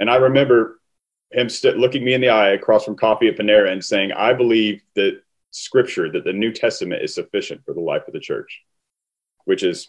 And 0.00 0.10
I 0.10 0.16
remember 0.16 0.80
him 1.32 1.48
st- 1.48 1.76
looking 1.76 2.04
me 2.04 2.14
in 2.14 2.20
the 2.20 2.28
eye 2.28 2.50
across 2.50 2.84
from 2.84 2.96
coffee 2.96 3.28
at 3.28 3.36
Panera 3.36 3.70
and 3.70 3.84
saying, 3.84 4.12
I 4.12 4.32
believe 4.32 4.82
that 4.94 5.20
scripture, 5.50 6.10
that 6.12 6.24
the 6.24 6.32
New 6.32 6.52
Testament 6.52 7.02
is 7.02 7.14
sufficient 7.14 7.64
for 7.64 7.74
the 7.74 7.80
life 7.80 8.02
of 8.06 8.12
the 8.12 8.20
church, 8.20 8.62
which 9.44 9.62
is, 9.62 9.88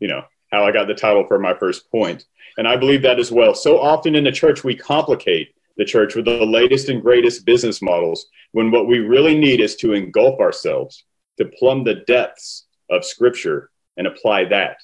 you 0.00 0.08
know, 0.08 0.22
how 0.52 0.64
I 0.64 0.72
got 0.72 0.86
the 0.86 0.94
title 0.94 1.26
for 1.26 1.38
my 1.38 1.54
first 1.54 1.90
point. 1.90 2.24
And 2.58 2.66
I 2.66 2.76
believe 2.76 3.02
that 3.02 3.18
as 3.18 3.32
well. 3.32 3.54
So 3.54 3.80
often 3.80 4.14
in 4.14 4.24
the 4.24 4.32
church, 4.32 4.64
we 4.64 4.74
complicate 4.74 5.54
the 5.76 5.84
church 5.84 6.14
with 6.14 6.24
the 6.24 6.44
latest 6.44 6.88
and 6.88 7.02
greatest 7.02 7.44
business 7.44 7.82
models 7.82 8.26
when 8.52 8.70
what 8.70 8.86
we 8.86 8.98
really 8.98 9.38
need 9.38 9.60
is 9.60 9.76
to 9.76 9.92
engulf 9.92 10.40
ourselves, 10.40 11.04
to 11.38 11.50
plumb 11.58 11.84
the 11.84 11.96
depths 12.06 12.66
of 12.90 13.04
scripture 13.04 13.70
and 13.96 14.06
apply 14.06 14.44
that 14.46 14.78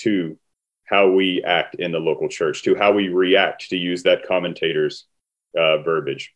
to 0.00 0.38
how 0.88 1.10
we 1.10 1.42
act 1.44 1.74
in 1.76 1.92
the 1.92 1.98
local 1.98 2.28
church, 2.28 2.62
to 2.62 2.74
how 2.74 2.92
we 2.92 3.08
react, 3.08 3.68
to 3.70 3.76
use 3.76 4.02
that 4.04 4.26
commentator's 4.26 5.06
uh, 5.56 5.78
verbiage. 5.82 6.34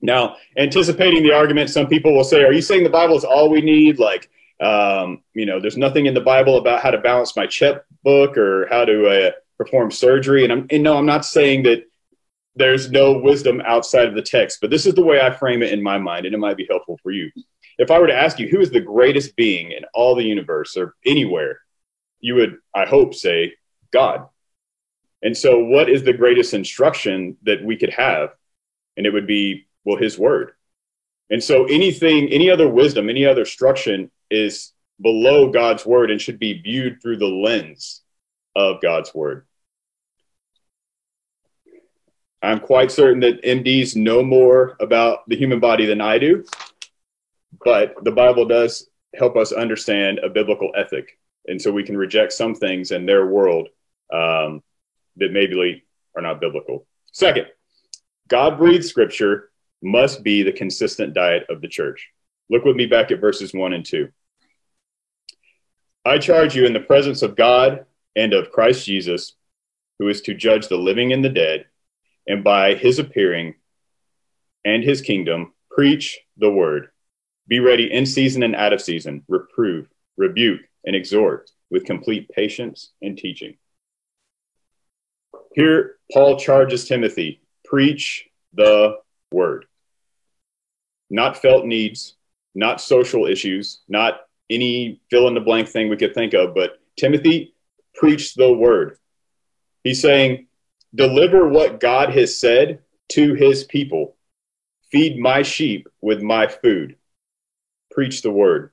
Now, 0.00 0.36
anticipating 0.56 1.22
the 1.22 1.32
argument, 1.32 1.70
some 1.70 1.86
people 1.86 2.14
will 2.14 2.24
say, 2.24 2.42
Are 2.42 2.52
you 2.52 2.62
saying 2.62 2.84
the 2.84 2.90
Bible 2.90 3.16
is 3.16 3.24
all 3.24 3.50
we 3.50 3.60
need? 3.60 3.98
Like, 3.98 4.30
um, 4.60 5.22
you 5.34 5.46
know, 5.46 5.60
there's 5.60 5.76
nothing 5.76 6.06
in 6.06 6.14
the 6.14 6.20
Bible 6.20 6.58
about 6.58 6.82
how 6.82 6.90
to 6.90 6.98
balance 6.98 7.36
my 7.36 7.46
checkbook 7.46 8.36
or 8.36 8.66
how 8.68 8.84
to 8.84 9.06
uh, 9.06 9.30
perform 9.56 9.90
surgery. 9.90 10.44
And, 10.44 10.52
I'm, 10.52 10.66
and 10.70 10.82
no, 10.82 10.96
I'm 10.96 11.06
not 11.06 11.24
saying 11.24 11.64
that 11.64 11.84
there's 12.56 12.90
no 12.90 13.18
wisdom 13.18 13.62
outside 13.64 14.08
of 14.08 14.14
the 14.14 14.22
text, 14.22 14.58
but 14.60 14.70
this 14.70 14.86
is 14.86 14.94
the 14.94 15.04
way 15.04 15.20
I 15.20 15.30
frame 15.30 15.62
it 15.62 15.72
in 15.72 15.82
my 15.82 15.98
mind, 15.98 16.26
and 16.26 16.34
it 16.34 16.38
might 16.38 16.56
be 16.56 16.66
helpful 16.68 16.98
for 17.02 17.12
you. 17.12 17.30
If 17.78 17.92
I 17.92 18.00
were 18.00 18.08
to 18.08 18.14
ask 18.14 18.40
you 18.40 18.48
who 18.48 18.60
is 18.60 18.70
the 18.70 18.80
greatest 18.80 19.36
being 19.36 19.70
in 19.70 19.84
all 19.94 20.16
the 20.16 20.24
universe 20.24 20.76
or 20.76 20.96
anywhere, 21.06 21.60
you 22.20 22.34
would, 22.34 22.56
I 22.74 22.84
hope, 22.84 23.14
say 23.14 23.54
God. 23.92 24.26
And 25.22 25.36
so, 25.36 25.58
what 25.58 25.88
is 25.88 26.04
the 26.04 26.12
greatest 26.12 26.54
instruction 26.54 27.36
that 27.42 27.64
we 27.64 27.76
could 27.76 27.90
have? 27.90 28.30
And 28.96 29.06
it 29.06 29.12
would 29.12 29.26
be, 29.26 29.66
well, 29.84 29.96
His 29.96 30.18
Word. 30.18 30.52
And 31.30 31.42
so, 31.42 31.64
anything, 31.64 32.28
any 32.28 32.50
other 32.50 32.68
wisdom, 32.68 33.08
any 33.08 33.24
other 33.24 33.40
instruction 33.40 34.10
is 34.30 34.72
below 35.00 35.50
God's 35.50 35.84
Word 35.84 36.10
and 36.10 36.20
should 36.20 36.38
be 36.38 36.60
viewed 36.62 37.02
through 37.02 37.18
the 37.18 37.26
lens 37.26 38.02
of 38.54 38.80
God's 38.80 39.12
Word. 39.14 39.46
I'm 42.40 42.60
quite 42.60 42.92
certain 42.92 43.20
that 43.20 43.42
MDs 43.42 43.96
know 43.96 44.22
more 44.22 44.76
about 44.78 45.28
the 45.28 45.36
human 45.36 45.58
body 45.58 45.86
than 45.86 46.00
I 46.00 46.18
do, 46.18 46.44
but 47.64 47.94
the 48.04 48.12
Bible 48.12 48.46
does 48.46 48.88
help 49.16 49.36
us 49.36 49.50
understand 49.50 50.20
a 50.20 50.28
biblical 50.28 50.70
ethic 50.76 51.18
and 51.48 51.60
so 51.60 51.72
we 51.72 51.82
can 51.82 51.96
reject 51.96 52.32
some 52.32 52.54
things 52.54 52.92
in 52.92 53.06
their 53.06 53.26
world 53.26 53.68
um, 54.12 54.62
that 55.16 55.32
maybe 55.32 55.84
are 56.16 56.22
not 56.22 56.40
biblical. 56.40 56.86
Second, 57.12 57.46
God 58.28 58.58
breathed 58.58 58.84
scripture 58.84 59.50
must 59.82 60.22
be 60.22 60.42
the 60.42 60.52
consistent 60.52 61.14
diet 61.14 61.44
of 61.48 61.60
the 61.60 61.68
church. 61.68 62.08
Look 62.50 62.64
with 62.64 62.76
me 62.76 62.86
back 62.86 63.10
at 63.10 63.20
verses 63.20 63.52
1 63.52 63.72
and 63.72 63.84
2. 63.84 64.08
I 66.04 66.18
charge 66.18 66.56
you 66.56 66.64
in 66.64 66.72
the 66.72 66.80
presence 66.80 67.22
of 67.22 67.36
God 67.36 67.84
and 68.16 68.32
of 68.32 68.50
Christ 68.50 68.86
Jesus, 68.86 69.34
who 69.98 70.08
is 70.08 70.22
to 70.22 70.34
judge 70.34 70.68
the 70.68 70.76
living 70.76 71.12
and 71.12 71.24
the 71.24 71.28
dead, 71.28 71.66
and 72.26 72.42
by 72.42 72.74
his 72.74 72.98
appearing 72.98 73.54
and 74.64 74.82
his 74.82 75.00
kingdom, 75.00 75.52
preach 75.70 76.18
the 76.36 76.50
word. 76.50 76.88
Be 77.46 77.60
ready 77.60 77.92
in 77.92 78.06
season 78.06 78.42
and 78.42 78.54
out 78.56 78.72
of 78.72 78.80
season, 78.80 79.22
reprove, 79.28 79.88
rebuke, 80.16 80.60
and 80.84 80.96
exhort 80.96 81.50
with 81.70 81.84
complete 81.84 82.28
patience 82.30 82.92
and 83.02 83.16
teaching. 83.16 83.56
Here, 85.58 85.96
Paul 86.12 86.38
charges 86.38 86.86
Timothy 86.86 87.40
preach 87.64 88.28
the 88.54 88.98
word. 89.32 89.64
Not 91.10 91.42
felt 91.42 91.66
needs, 91.66 92.14
not 92.54 92.80
social 92.80 93.26
issues, 93.26 93.80
not 93.88 94.20
any 94.48 95.00
fill 95.10 95.26
in 95.26 95.34
the 95.34 95.40
blank 95.40 95.66
thing 95.66 95.88
we 95.88 95.96
could 95.96 96.14
think 96.14 96.32
of, 96.32 96.54
but 96.54 96.78
Timothy, 96.96 97.54
preach 97.92 98.36
the 98.36 98.52
word. 98.52 98.98
He's 99.82 100.00
saying, 100.00 100.46
deliver 100.94 101.48
what 101.48 101.80
God 101.80 102.10
has 102.10 102.38
said 102.38 102.78
to 103.08 103.34
his 103.34 103.64
people. 103.64 104.14
Feed 104.92 105.18
my 105.18 105.42
sheep 105.42 105.88
with 106.00 106.22
my 106.22 106.46
food. 106.46 106.94
Preach 107.90 108.22
the 108.22 108.30
word. 108.30 108.70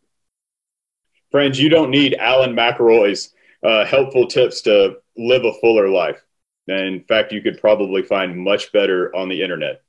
Friends, 1.31 1.59
you 1.59 1.69
don't 1.69 1.89
need 1.89 2.13
Alan 2.13 2.55
McElroy's 2.55 3.33
uh, 3.63 3.85
helpful 3.85 4.27
tips 4.27 4.61
to 4.61 4.97
live 5.17 5.45
a 5.45 5.53
fuller 5.53 5.89
life. 5.89 6.21
In 6.67 7.03
fact, 7.07 7.31
you 7.31 7.41
could 7.41 7.59
probably 7.59 8.01
find 8.01 8.37
much 8.37 8.71
better 8.71 9.15
on 9.15 9.29
the 9.29 9.41
internet. 9.41 9.81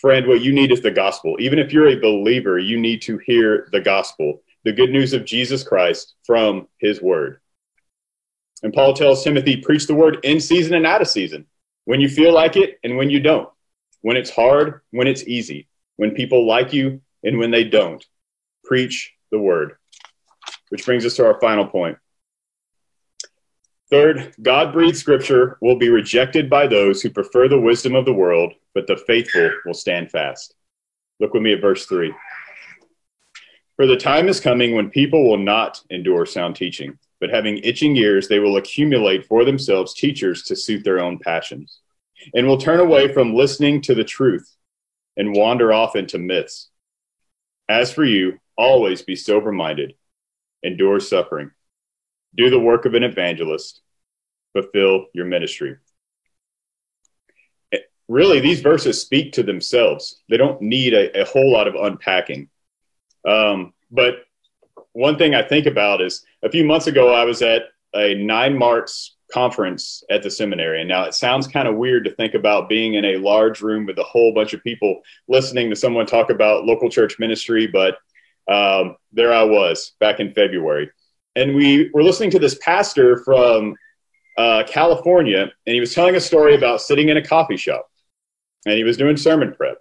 Friend, 0.00 0.26
what 0.26 0.40
you 0.40 0.52
need 0.52 0.72
is 0.72 0.80
the 0.80 0.90
gospel. 0.90 1.36
Even 1.38 1.58
if 1.58 1.72
you're 1.72 1.88
a 1.88 2.00
believer, 2.00 2.58
you 2.58 2.78
need 2.78 3.02
to 3.02 3.18
hear 3.18 3.68
the 3.70 3.80
gospel, 3.80 4.42
the 4.64 4.72
good 4.72 4.90
news 4.90 5.12
of 5.12 5.24
Jesus 5.24 5.62
Christ 5.62 6.14
from 6.24 6.66
his 6.78 7.00
word. 7.00 7.40
And 8.62 8.72
Paul 8.72 8.94
tells 8.94 9.22
Timothy, 9.22 9.58
preach 9.58 9.86
the 9.86 9.94
word 9.94 10.18
in 10.24 10.40
season 10.40 10.74
and 10.74 10.86
out 10.86 11.02
of 11.02 11.08
season, 11.08 11.46
when 11.84 12.00
you 12.00 12.08
feel 12.08 12.32
like 12.32 12.56
it 12.56 12.78
and 12.82 12.96
when 12.96 13.10
you 13.10 13.20
don't, 13.20 13.48
when 14.02 14.16
it's 14.16 14.30
hard, 14.30 14.80
when 14.90 15.06
it's 15.06 15.24
easy, 15.24 15.68
when 15.96 16.12
people 16.12 16.46
like 16.46 16.72
you 16.72 17.00
and 17.22 17.38
when 17.38 17.50
they 17.50 17.64
don't. 17.64 18.04
Preach 18.64 19.12
the 19.30 19.38
word 19.38 19.76
which 20.70 20.86
brings 20.86 21.04
us 21.04 21.14
to 21.16 21.26
our 21.26 21.38
final 21.40 21.66
point. 21.66 21.98
Third, 23.90 24.34
God 24.40 24.72
breathed 24.72 24.96
scripture 24.96 25.58
will 25.60 25.76
be 25.76 25.88
rejected 25.88 26.48
by 26.48 26.68
those 26.68 27.02
who 27.02 27.10
prefer 27.10 27.48
the 27.48 27.60
wisdom 27.60 27.96
of 27.96 28.04
the 28.04 28.12
world, 28.12 28.54
but 28.72 28.86
the 28.86 28.96
faithful 28.96 29.50
will 29.66 29.74
stand 29.74 30.12
fast. 30.12 30.54
Look 31.18 31.34
with 31.34 31.42
me 31.42 31.52
at 31.54 31.60
verse 31.60 31.86
3. 31.86 32.14
For 33.74 33.86
the 33.86 33.96
time 33.96 34.28
is 34.28 34.38
coming 34.38 34.76
when 34.76 34.90
people 34.90 35.28
will 35.28 35.38
not 35.38 35.80
endure 35.90 36.24
sound 36.24 36.54
teaching, 36.54 36.98
but 37.20 37.30
having 37.30 37.58
itching 37.58 37.96
ears, 37.96 38.28
they 38.28 38.38
will 38.38 38.58
accumulate 38.58 39.26
for 39.26 39.44
themselves 39.44 39.92
teachers 39.92 40.44
to 40.44 40.54
suit 40.54 40.84
their 40.84 41.00
own 41.00 41.18
passions, 41.18 41.80
and 42.34 42.46
will 42.46 42.58
turn 42.58 42.78
away 42.78 43.12
from 43.12 43.34
listening 43.34 43.80
to 43.82 43.94
the 43.94 44.04
truth 44.04 44.54
and 45.16 45.34
wander 45.34 45.72
off 45.72 45.96
into 45.96 46.18
myths. 46.18 46.70
As 47.68 47.92
for 47.92 48.04
you, 48.04 48.38
always 48.56 49.02
be 49.02 49.16
sober 49.16 49.50
minded 49.50 49.94
endure 50.62 51.00
suffering, 51.00 51.50
do 52.36 52.50
the 52.50 52.60
work 52.60 52.84
of 52.84 52.94
an 52.94 53.02
evangelist, 53.02 53.80
fulfill 54.52 55.06
your 55.12 55.26
ministry. 55.26 55.76
Really, 58.08 58.40
these 58.40 58.60
verses 58.60 59.00
speak 59.00 59.32
to 59.34 59.44
themselves. 59.44 60.20
They 60.28 60.36
don't 60.36 60.60
need 60.60 60.94
a, 60.94 61.20
a 61.20 61.24
whole 61.24 61.52
lot 61.52 61.68
of 61.68 61.76
unpacking. 61.76 62.48
Um, 63.24 63.72
but 63.90 64.24
one 64.92 65.16
thing 65.16 65.34
I 65.34 65.42
think 65.42 65.66
about 65.66 66.00
is 66.00 66.24
a 66.42 66.50
few 66.50 66.64
months 66.64 66.88
ago, 66.88 67.14
I 67.14 67.24
was 67.24 67.40
at 67.40 67.62
a 67.94 68.16
9Marks 68.16 69.10
conference 69.32 70.02
at 70.10 70.22
the 70.22 70.30
seminary. 70.30 70.80
And 70.80 70.88
now 70.88 71.04
it 71.04 71.14
sounds 71.14 71.46
kind 71.46 71.68
of 71.68 71.76
weird 71.76 72.04
to 72.04 72.14
think 72.14 72.34
about 72.34 72.68
being 72.68 72.94
in 72.94 73.04
a 73.04 73.16
large 73.16 73.60
room 73.60 73.86
with 73.86 73.98
a 73.98 74.04
whole 74.04 74.34
bunch 74.34 74.52
of 74.52 74.62
people 74.62 75.00
listening 75.28 75.70
to 75.70 75.76
someone 75.76 76.06
talk 76.06 76.30
about 76.30 76.64
local 76.64 76.90
church 76.90 77.18
ministry, 77.18 77.66
but 77.66 77.98
um, 78.48 78.96
there 79.12 79.32
I 79.32 79.44
was 79.44 79.92
back 80.00 80.20
in 80.20 80.32
February. 80.32 80.90
And 81.40 81.54
we 81.54 81.90
were 81.94 82.02
listening 82.02 82.30
to 82.32 82.38
this 82.38 82.56
pastor 82.56 83.16
from 83.24 83.74
uh, 84.36 84.62
California, 84.68 85.50
and 85.66 85.74
he 85.74 85.80
was 85.80 85.94
telling 85.94 86.14
a 86.14 86.20
story 86.20 86.54
about 86.54 86.82
sitting 86.82 87.08
in 87.08 87.16
a 87.16 87.26
coffee 87.26 87.56
shop 87.56 87.86
and 88.66 88.74
he 88.74 88.84
was 88.84 88.98
doing 88.98 89.16
sermon 89.16 89.54
prep. 89.54 89.78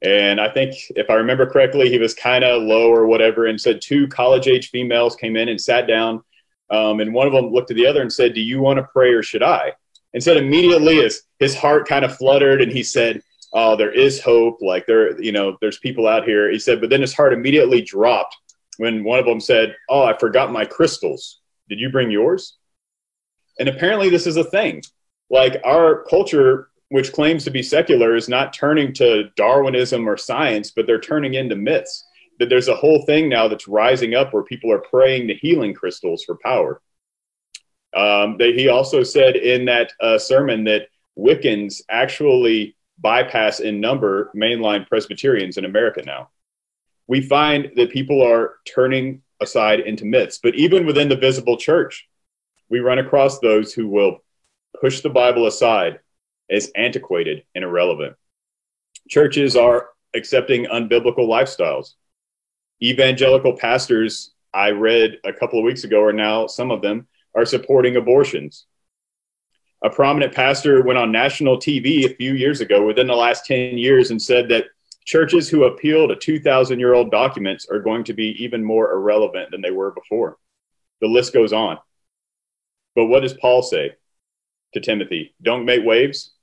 And 0.00 0.40
I 0.40 0.50
think, 0.50 0.74
if 0.90 1.10
I 1.10 1.14
remember 1.14 1.46
correctly, 1.46 1.90
he 1.90 1.98
was 1.98 2.14
kind 2.14 2.44
of 2.44 2.62
low 2.62 2.90
or 2.90 3.06
whatever, 3.06 3.46
and 3.46 3.60
said 3.60 3.80
two 3.82 4.08
college 4.08 4.46
age 4.46 4.70
females 4.70 5.16
came 5.16 5.36
in 5.36 5.50
and 5.50 5.60
sat 5.60 5.86
down. 5.86 6.22
Um, 6.70 7.00
and 7.00 7.12
one 7.12 7.26
of 7.26 7.34
them 7.34 7.52
looked 7.52 7.70
at 7.70 7.76
the 7.76 7.86
other 7.86 8.00
and 8.00 8.12
said, 8.12 8.32
Do 8.32 8.40
you 8.40 8.60
want 8.60 8.78
to 8.78 8.88
pray 8.92 9.10
or 9.10 9.22
should 9.22 9.42
I? 9.42 9.72
And 10.14 10.22
said 10.22 10.38
immediately 10.38 10.96
his, 10.96 11.22
his 11.38 11.54
heart 11.54 11.86
kind 11.86 12.06
of 12.06 12.16
fluttered 12.16 12.62
and 12.62 12.72
he 12.72 12.82
said, 12.82 13.22
Oh, 13.52 13.76
there 13.76 13.92
is 13.92 14.20
hope. 14.20 14.58
Like 14.62 14.86
there, 14.86 15.20
you 15.20 15.32
know, 15.32 15.58
there's 15.60 15.78
people 15.78 16.08
out 16.08 16.24
here. 16.24 16.50
He 16.50 16.58
said, 16.58 16.80
but 16.80 16.90
then 16.90 17.00
his 17.02 17.14
heart 17.14 17.32
immediately 17.32 17.82
dropped 17.82 18.36
when 18.78 19.04
one 19.04 19.18
of 19.18 19.24
them 19.24 19.40
said, 19.40 19.76
Oh, 19.88 20.04
I 20.04 20.16
forgot 20.16 20.52
my 20.52 20.64
crystals. 20.64 21.40
Did 21.68 21.80
you 21.80 21.90
bring 21.90 22.10
yours? 22.10 22.56
And 23.58 23.68
apparently 23.68 24.10
this 24.10 24.26
is 24.26 24.36
a 24.36 24.44
thing. 24.44 24.82
Like 25.30 25.60
our 25.64 26.04
culture 26.04 26.68
which 26.88 27.12
claims 27.12 27.44
to 27.44 27.50
be 27.50 27.62
secular 27.62 28.14
is 28.14 28.28
not 28.28 28.52
turning 28.52 28.92
to 28.94 29.24
Darwinism 29.36 30.08
or 30.08 30.16
science, 30.16 30.70
but 30.70 30.86
they're 30.86 31.00
turning 31.00 31.34
into 31.34 31.56
myths. 31.56 32.04
That 32.38 32.48
there's 32.48 32.68
a 32.68 32.76
whole 32.76 33.04
thing 33.06 33.28
now 33.28 33.48
that's 33.48 33.66
rising 33.66 34.14
up 34.14 34.32
where 34.32 34.42
people 34.42 34.70
are 34.70 34.78
praying 34.78 35.28
to 35.28 35.34
healing 35.34 35.74
crystals 35.74 36.22
for 36.22 36.36
power. 36.44 36.80
Um, 37.94 38.36
that 38.38 38.54
he 38.54 38.68
also 38.68 39.02
said 39.02 39.36
in 39.36 39.64
that 39.64 39.92
uh, 40.00 40.18
sermon 40.18 40.64
that 40.64 40.88
Wiccans 41.18 41.80
actually 41.88 42.76
bypass 42.98 43.60
in 43.60 43.80
number 43.80 44.30
mainline 44.36 44.86
Presbyterians 44.86 45.56
in 45.56 45.64
America 45.64 46.02
now. 46.04 46.28
We 47.06 47.20
find 47.20 47.70
that 47.76 47.90
people 47.90 48.22
are 48.22 48.56
turning 48.66 49.22
aside 49.40 49.80
into 49.80 50.04
myths, 50.04 50.38
but 50.42 50.54
even 50.54 50.86
within 50.86 51.08
the 51.08 51.16
visible 51.16 51.56
church, 51.56 52.08
we 52.68 52.80
run 52.80 52.98
across 52.98 53.38
those 53.38 53.72
who 53.72 53.88
will 53.88 54.24
push 54.80 55.00
the 55.00 55.10
Bible 55.10 55.46
aside 55.46 56.00
as 56.50 56.70
antiquated 56.76 57.44
and 57.54 57.64
irrelevant. 57.64 58.16
Churches 59.08 59.56
are 59.56 59.88
accepting 60.14 60.66
unbiblical 60.66 61.28
lifestyles. 61.28 61.94
Evangelical 62.82 63.56
pastors, 63.56 64.32
I 64.52 64.70
read 64.70 65.18
a 65.24 65.32
couple 65.32 65.58
of 65.58 65.64
weeks 65.64 65.84
ago, 65.84 66.02
are 66.02 66.12
now 66.12 66.46
some 66.46 66.70
of 66.70 66.82
them 66.82 67.06
are 67.34 67.44
supporting 67.44 67.96
abortions. 67.96 68.66
A 69.84 69.90
prominent 69.90 70.34
pastor 70.34 70.82
went 70.82 70.98
on 70.98 71.12
national 71.12 71.58
TV 71.58 72.04
a 72.04 72.14
few 72.16 72.32
years 72.32 72.60
ago, 72.60 72.84
within 72.86 73.06
the 73.06 73.14
last 73.14 73.44
10 73.44 73.78
years, 73.78 74.10
and 74.10 74.20
said 74.20 74.48
that 74.48 74.64
churches 75.06 75.48
who 75.48 75.64
appeal 75.64 76.08
to 76.08 76.16
2,000 76.16 76.78
year 76.78 76.92
old 76.92 77.10
documents 77.10 77.66
are 77.70 77.78
going 77.78 78.04
to 78.04 78.12
be 78.12 78.36
even 78.42 78.62
more 78.62 78.92
irrelevant 78.92 79.50
than 79.50 79.62
they 79.62 79.70
were 79.70 79.92
before. 79.92 80.36
The 81.00 81.06
list 81.06 81.32
goes 81.32 81.52
on. 81.52 81.78
But 82.94 83.06
what 83.06 83.20
does 83.20 83.34
Paul 83.34 83.62
say 83.62 83.92
to 84.74 84.80
Timothy? 84.80 85.34
Don't 85.40 85.64
make 85.64 85.84
waves, 85.84 86.34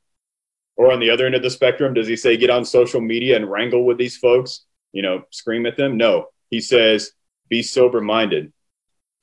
or 0.75 0.91
on 0.91 0.99
the 0.99 1.09
other 1.09 1.25
end 1.25 1.35
of 1.35 1.43
the 1.43 1.49
spectrum, 1.49 1.93
does 1.93 2.07
he 2.07 2.15
say 2.15 2.37
get 2.37 2.49
on 2.49 2.65
social 2.65 3.01
media 3.01 3.35
and 3.35 3.51
wrangle 3.51 3.85
with 3.85 3.97
these 3.97 4.17
folks, 4.17 4.65
you 4.91 5.01
know, 5.01 5.23
scream 5.29 5.65
at 5.65 5.77
them? 5.77 5.97
No. 5.97 6.27
He 6.49 6.61
says 6.61 7.11
be 7.49 7.61
sober 7.61 8.01
minded, 8.01 8.53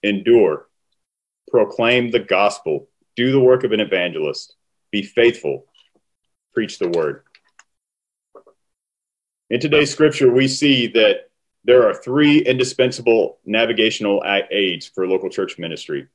endure, 0.03 0.69
proclaim 1.49 2.11
the 2.11 2.21
gospel, 2.21 2.89
do 3.17 3.33
the 3.33 3.41
work 3.41 3.65
of 3.65 3.73
an 3.73 3.81
evangelist, 3.81 4.55
be 4.91 5.03
faithful, 5.03 5.67
preach 6.53 6.79
the 6.79 6.89
word. 6.89 7.25
In 9.51 9.59
today's 9.59 9.91
scripture, 9.91 10.33
we 10.33 10.47
see 10.47 10.87
that 10.87 11.29
there 11.65 11.83
are 11.89 11.93
three 11.93 12.39
indispensable 12.39 13.41
navigational 13.45 14.23
aids 14.53 14.87
for 14.87 15.09
local 15.09 15.29
church 15.29 15.59
ministry. 15.59 16.07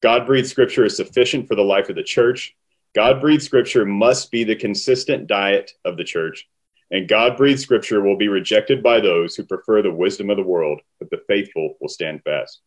God 0.00 0.26
breathed 0.26 0.48
scripture 0.48 0.86
is 0.86 0.96
sufficient 0.96 1.46
for 1.46 1.54
the 1.54 1.60
life 1.60 1.90
of 1.90 1.96
the 1.96 2.02
church. 2.02 2.56
God 2.94 3.20
breathed 3.20 3.42
scripture 3.42 3.84
must 3.84 4.30
be 4.30 4.42
the 4.42 4.56
consistent 4.56 5.26
diet 5.26 5.72
of 5.84 5.98
the 5.98 6.04
church, 6.04 6.48
and 6.90 7.06
God 7.06 7.36
breathed 7.36 7.60
scripture 7.60 8.00
will 8.00 8.16
be 8.16 8.28
rejected 8.28 8.82
by 8.82 9.00
those 9.00 9.36
who 9.36 9.42
prefer 9.42 9.82
the 9.82 9.92
wisdom 9.92 10.30
of 10.30 10.38
the 10.38 10.42
world, 10.42 10.80
but 10.98 11.10
the 11.10 11.20
faithful 11.28 11.74
will 11.82 11.90
stand 11.90 12.22
fast. 12.22 12.62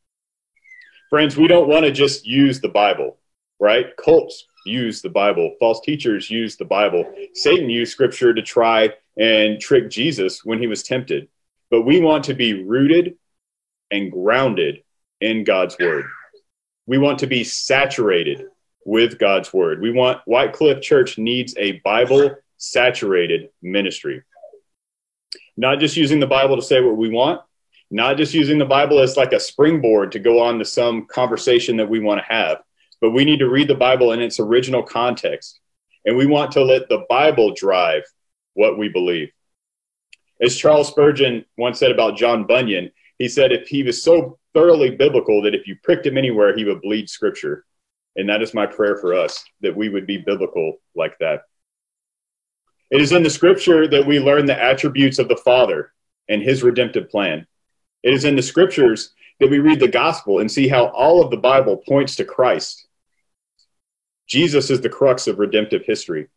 Friends, 1.09 1.35
we 1.35 1.47
don't 1.47 1.67
want 1.67 1.83
to 1.85 1.91
just 1.91 2.27
use 2.27 2.61
the 2.61 2.69
Bible, 2.69 3.17
right? 3.59 3.87
Cults 3.97 4.45
use 4.67 5.01
the 5.01 5.09
Bible, 5.09 5.55
false 5.59 5.81
teachers 5.81 6.29
use 6.29 6.57
the 6.57 6.65
Bible. 6.65 7.11
Satan 7.33 7.71
used 7.71 7.91
scripture 7.91 8.35
to 8.35 8.41
try 8.43 8.91
and 9.21 9.61
trick 9.61 9.91
Jesus 9.91 10.43
when 10.43 10.57
he 10.57 10.65
was 10.65 10.81
tempted. 10.81 11.27
But 11.69 11.83
we 11.83 12.01
want 12.01 12.23
to 12.25 12.33
be 12.33 12.63
rooted 12.63 13.17
and 13.91 14.11
grounded 14.11 14.83
in 15.21 15.43
God's 15.43 15.77
word. 15.77 16.05
We 16.87 16.97
want 16.97 17.19
to 17.19 17.27
be 17.27 17.43
saturated 17.43 18.47
with 18.83 19.19
God's 19.19 19.53
word. 19.53 19.79
We 19.79 19.91
want 19.91 20.21
White 20.25 20.53
Cliff 20.53 20.81
Church 20.81 21.19
needs 21.19 21.53
a 21.55 21.73
Bible 21.83 22.35
saturated 22.57 23.49
ministry. 23.61 24.23
Not 25.55 25.79
just 25.79 25.95
using 25.95 26.19
the 26.19 26.25
Bible 26.25 26.55
to 26.55 26.63
say 26.63 26.81
what 26.81 26.97
we 26.97 27.09
want, 27.09 27.41
not 27.91 28.17
just 28.17 28.33
using 28.33 28.57
the 28.57 28.65
Bible 28.65 28.99
as 28.99 29.17
like 29.17 29.33
a 29.33 29.39
springboard 29.39 30.11
to 30.13 30.19
go 30.19 30.41
on 30.41 30.57
to 30.57 30.65
some 30.65 31.05
conversation 31.05 31.77
that 31.77 31.89
we 31.89 31.99
want 31.99 32.19
to 32.19 32.33
have, 32.33 32.63
but 32.99 33.11
we 33.11 33.23
need 33.23 33.39
to 33.39 33.49
read 33.49 33.67
the 33.67 33.75
Bible 33.75 34.13
in 34.13 34.19
its 34.19 34.39
original 34.39 34.81
context. 34.81 35.59
And 36.05 36.17
we 36.17 36.25
want 36.25 36.51
to 36.53 36.63
let 36.63 36.89
the 36.89 37.05
Bible 37.07 37.53
drive 37.53 38.01
what 38.53 38.77
we 38.77 38.89
believe. 38.89 39.31
As 40.41 40.57
Charles 40.57 40.87
Spurgeon 40.87 41.45
once 41.57 41.79
said 41.79 41.91
about 41.91 42.17
John 42.17 42.45
Bunyan, 42.45 42.91
he 43.17 43.27
said 43.27 43.51
if 43.51 43.67
he 43.67 43.83
was 43.83 44.03
so 44.03 44.39
thoroughly 44.53 44.91
biblical 44.91 45.41
that 45.43 45.55
if 45.55 45.67
you 45.67 45.75
pricked 45.83 46.05
him 46.05 46.17
anywhere, 46.17 46.55
he 46.55 46.65
would 46.65 46.81
bleed 46.81 47.09
scripture. 47.09 47.65
And 48.15 48.27
that 48.29 48.41
is 48.41 48.53
my 48.53 48.65
prayer 48.65 48.97
for 48.97 49.13
us 49.13 49.43
that 49.61 49.75
we 49.75 49.89
would 49.89 50.07
be 50.07 50.17
biblical 50.17 50.77
like 50.95 51.17
that. 51.19 51.41
It 52.89 52.99
is 52.99 53.13
in 53.13 53.23
the 53.23 53.29
scripture 53.29 53.87
that 53.87 54.05
we 54.05 54.19
learn 54.19 54.45
the 54.45 54.61
attributes 54.61 55.19
of 55.19 55.29
the 55.29 55.37
Father 55.37 55.93
and 56.27 56.41
his 56.41 56.63
redemptive 56.63 57.09
plan. 57.09 57.47
It 58.03 58.13
is 58.13 58.25
in 58.25 58.35
the 58.35 58.41
scriptures 58.41 59.13
that 59.39 59.49
we 59.49 59.59
read 59.59 59.79
the 59.79 59.87
gospel 59.87 60.39
and 60.39 60.51
see 60.51 60.67
how 60.67 60.87
all 60.87 61.23
of 61.23 61.31
the 61.31 61.37
Bible 61.37 61.77
points 61.87 62.15
to 62.17 62.25
Christ. 62.25 62.87
Jesus 64.27 64.69
is 64.69 64.81
the 64.81 64.89
crux 64.89 65.27
of 65.27 65.39
redemptive 65.39 65.83
history. 65.85 66.27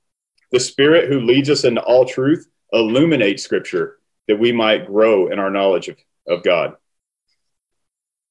The 0.54 0.60
Spirit 0.60 1.08
who 1.08 1.18
leads 1.18 1.50
us 1.50 1.64
into 1.64 1.82
all 1.82 2.04
truth 2.04 2.46
illuminates 2.72 3.42
scripture 3.42 3.98
that 4.28 4.38
we 4.38 4.52
might 4.52 4.86
grow 4.86 5.26
in 5.26 5.40
our 5.40 5.50
knowledge 5.50 5.88
of, 5.88 5.96
of 6.28 6.44
God. 6.44 6.76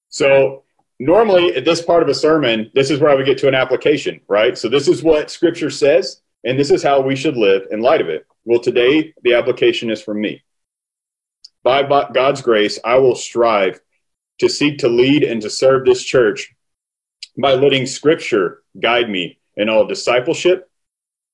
So 0.07 0.63
normally 1.01 1.53
at 1.53 1.65
this 1.65 1.81
part 1.81 2.01
of 2.01 2.07
a 2.07 2.13
sermon, 2.13 2.71
this 2.73 2.89
is 2.91 3.01
where 3.01 3.12
I 3.12 3.15
would 3.15 3.25
get 3.25 3.39
to 3.39 3.49
an 3.49 3.55
application, 3.55 4.21
right? 4.29 4.57
So 4.57 4.69
this 4.69 4.88
is 4.88 5.03
what 5.03 5.31
scripture 5.31 5.69
says, 5.69 6.21
and 6.45 6.57
this 6.57 6.71
is 6.71 6.81
how 6.81 7.01
we 7.01 7.17
should 7.17 7.36
live 7.36 7.63
in 7.71 7.81
light 7.81 7.99
of 7.99 8.07
it. 8.07 8.25
Well, 8.45 8.62
today 8.62 9.13
the 9.23 9.33
application 9.33 9.89
is 9.89 10.01
from 10.01 10.21
me. 10.21 10.41
By 11.62 11.83
God's 11.83 12.41
grace, 12.41 12.79
I 12.86 12.99
will 12.99 13.15
strive 13.15 13.81
to 14.39 14.47
seek 14.47 14.77
to 14.77 14.88
lead 14.88 15.23
and 15.23 15.41
to 15.41 15.49
serve 15.49 15.83
this 15.83 16.01
church 16.01 16.55
by 17.38 17.55
letting 17.55 17.86
scripture 17.86 18.63
guide 18.79 19.09
me 19.09 19.39
in 19.57 19.67
all 19.67 19.86
discipleship, 19.86 20.69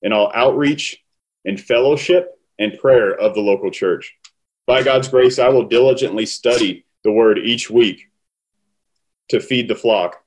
in 0.02 0.12
all 0.12 0.30
outreach, 0.34 1.02
and 1.44 1.60
fellowship, 1.60 2.38
and 2.58 2.78
prayer 2.78 3.12
of 3.12 3.34
the 3.34 3.40
local 3.40 3.70
church. 3.70 4.14
By 4.66 4.82
God's 4.82 5.08
grace, 5.08 5.38
I 5.38 5.48
will 5.48 5.66
diligently 5.66 6.26
study 6.26 6.84
the 7.02 7.12
word 7.12 7.38
each 7.38 7.70
week 7.70 8.10
to 9.30 9.40
feed 9.40 9.68
the 9.68 9.74
flock. 9.74 10.22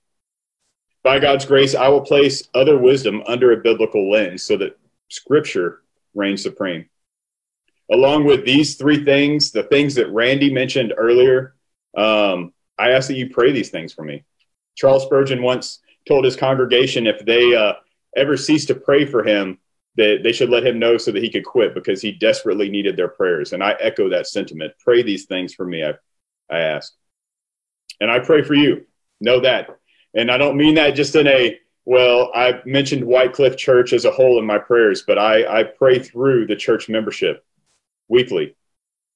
By 1.04 1.20
God's 1.20 1.46
grace, 1.46 1.76
I 1.76 1.90
will 1.90 2.02
place 2.02 2.48
other 2.54 2.78
wisdom 2.78 3.24
under 3.28 3.52
a 3.52 3.58
biblical 3.58 4.10
lens 4.10 4.44
so 4.44 4.58
that 4.58 4.78
scripture 5.10 5.82
reigns 6.14 6.42
supreme. 6.42 6.90
Along 7.92 8.24
with 8.24 8.46
these 8.46 8.76
three 8.76 9.04
things, 9.04 9.52
the 9.52 9.64
things 9.64 9.96
that 9.96 10.12
Randy 10.12 10.52
mentioned 10.52 10.94
earlier, 10.98 11.56
um, 11.96 12.54
I 12.80 12.92
ask 12.92 13.08
that 13.10 13.18
you 13.18 13.30
pray 13.30 13.52
these 13.52 13.70
things 13.70 13.94
for 13.94 14.04
me. 14.04 14.24
Charles 14.76 15.04
Spurgeon 15.04 15.44
once 15.44 15.80
told 16.08 16.26
his 16.26 16.36
congregation 16.36 17.06
if 17.06 17.24
they 17.26 17.56
uh, 17.56 17.74
ever 18.16 18.38
cease 18.38 18.66
to 18.66 18.76
pray 18.76 19.06
for 19.06 19.24
him, 19.24 19.60
that 19.96 20.22
they 20.24 20.32
should 20.32 20.50
let 20.50 20.66
him 20.66 20.80
know 20.80 20.98
so 20.98 21.12
that 21.12 21.24
he 21.24 21.30
could 21.30 21.46
quit 21.46 21.74
because 21.74 22.02
he 22.02 22.12
desperately 22.12 22.70
needed 22.70 22.98
their 22.98 23.08
prayers. 23.08 23.54
And 23.54 23.64
I 23.64 23.76
echo 23.80 24.10
that 24.10 24.28
sentiment. 24.28 24.74
Pray 24.80 25.04
these 25.04 25.26
things 25.26 25.54
for 25.54 25.66
me, 25.66 25.84
I, 25.84 25.94
I 26.50 26.60
ask. 26.60 26.94
And 28.00 28.10
I 28.10 28.20
pray 28.20 28.42
for 28.42 28.56
you 28.56 28.86
know 29.22 29.40
that. 29.42 29.70
And 30.16 30.32
I 30.32 30.38
don't 30.38 30.58
mean 30.58 30.76
that 30.76 30.96
just 30.96 31.16
in 31.16 31.28
a, 31.28 31.60
well, 31.86 32.32
I 32.34 32.62
mentioned 32.66 33.04
White 33.04 33.34
Cliff 33.34 33.58
Church 33.58 33.94
as 33.94 34.06
a 34.06 34.12
whole 34.12 34.40
in 34.40 34.46
my 34.46 34.58
prayers, 34.58 35.04
but 35.06 35.18
I, 35.18 35.62
I 35.62 35.64
pray 35.64 36.00
through 36.00 36.48
the 36.48 36.56
church 36.56 36.90
membership 36.90 37.46
weekly 38.08 38.56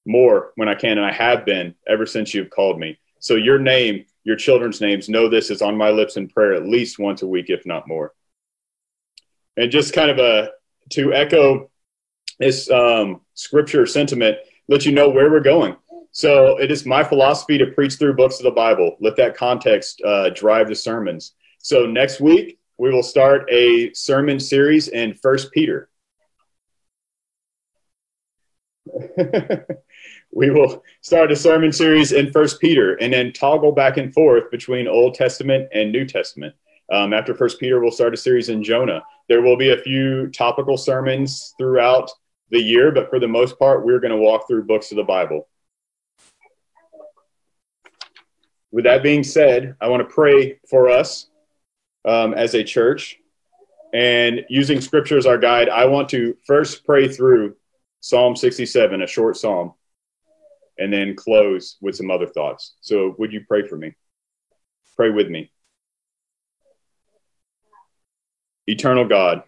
more 0.05 0.51
when 0.55 0.69
I 0.69 0.75
can. 0.75 0.97
And 0.97 1.05
I 1.05 1.11
have 1.11 1.45
been 1.45 1.75
ever 1.87 2.05
since 2.05 2.33
you've 2.33 2.49
called 2.49 2.79
me. 2.79 2.99
So 3.19 3.35
your 3.35 3.59
name, 3.59 4.05
your 4.23 4.35
children's 4.35 4.79
names, 4.79 5.09
know 5.09 5.27
this 5.27 5.49
is 5.49 5.61
on 5.61 5.77
my 5.77 5.89
lips 5.89 6.17
in 6.17 6.27
prayer 6.27 6.53
at 6.53 6.67
least 6.67 6.99
once 6.99 7.21
a 7.23 7.27
week, 7.27 7.49
if 7.49 7.65
not 7.65 7.87
more. 7.87 8.13
And 9.55 9.71
just 9.71 9.93
kind 9.93 10.11
of 10.11 10.19
a 10.19 10.51
to 10.91 11.13
echo 11.13 11.69
this 12.39 12.69
um, 12.69 13.21
scripture 13.33 13.85
sentiment, 13.85 14.37
let 14.67 14.85
you 14.85 14.91
know 14.91 15.09
where 15.09 15.31
we're 15.31 15.39
going. 15.39 15.75
So 16.11 16.57
it 16.57 16.71
is 16.71 16.85
my 16.85 17.03
philosophy 17.03 17.57
to 17.57 17.67
preach 17.67 17.95
through 17.95 18.15
books 18.15 18.39
of 18.39 18.43
the 18.43 18.51
Bible. 18.51 18.97
Let 18.99 19.15
that 19.17 19.37
context 19.37 20.01
uh, 20.05 20.29
drive 20.31 20.67
the 20.67 20.75
sermons. 20.75 21.33
So 21.59 21.85
next 21.85 22.19
week 22.19 22.59
we 22.77 22.91
will 22.91 23.03
start 23.03 23.47
a 23.51 23.93
sermon 23.93 24.39
series 24.39 24.87
in 24.87 25.13
First 25.15 25.51
Peter. 25.51 25.89
we 30.31 30.49
will 30.49 30.83
start 31.01 31.31
a 31.31 31.35
sermon 31.35 31.71
series 31.71 32.11
in 32.11 32.31
First 32.31 32.59
Peter, 32.59 32.95
and 32.95 33.11
then 33.11 33.33
toggle 33.33 33.71
back 33.71 33.97
and 33.97 34.13
forth 34.13 34.49
between 34.51 34.87
Old 34.87 35.15
Testament 35.15 35.69
and 35.73 35.91
New 35.91 36.05
Testament. 36.05 36.55
Um, 36.91 37.13
after 37.13 37.33
First 37.33 37.59
Peter, 37.59 37.79
we'll 37.79 37.91
start 37.91 38.13
a 38.13 38.17
series 38.17 38.49
in 38.49 38.63
Jonah. 38.63 39.03
There 39.29 39.41
will 39.41 39.57
be 39.57 39.71
a 39.71 39.77
few 39.77 40.27
topical 40.27 40.77
sermons 40.77 41.53
throughout 41.57 42.09
the 42.49 42.61
year, 42.61 42.91
but 42.91 43.09
for 43.09 43.19
the 43.19 43.27
most 43.27 43.59
part, 43.59 43.85
we're 43.85 43.99
going 43.99 44.11
to 44.11 44.17
walk 44.17 44.47
through 44.47 44.65
books 44.65 44.91
of 44.91 44.97
the 44.97 45.03
Bible. 45.03 45.47
With 48.71 48.85
that 48.85 49.03
being 49.03 49.23
said, 49.23 49.75
I 49.81 49.89
want 49.89 50.07
to 50.07 50.13
pray 50.13 50.59
for 50.69 50.89
us 50.89 51.27
um, 52.07 52.33
as 52.33 52.53
a 52.53 52.63
church. 52.63 53.17
And 53.93 54.45
using 54.49 54.81
scripture 54.81 55.17
as 55.17 55.25
our 55.25 55.37
guide, 55.37 55.69
I 55.69 55.85
want 55.85 56.09
to 56.09 56.35
first 56.45 56.85
pray 56.85 57.07
through 57.07 57.55
Psalm 58.01 58.35
67, 58.35 59.01
a 59.01 59.07
short 59.07 59.37
psalm, 59.37 59.73
and 60.77 60.91
then 60.91 61.15
close 61.15 61.77
with 61.81 61.95
some 61.95 62.11
other 62.11 62.27
thoughts. 62.27 62.75
So, 62.81 63.15
would 63.17 63.33
you 63.33 63.43
pray 63.47 63.65
for 63.67 63.77
me? 63.77 63.95
Pray 64.95 65.09
with 65.09 65.29
me. 65.29 65.51
Eternal 68.69 69.07
God, 69.07 69.43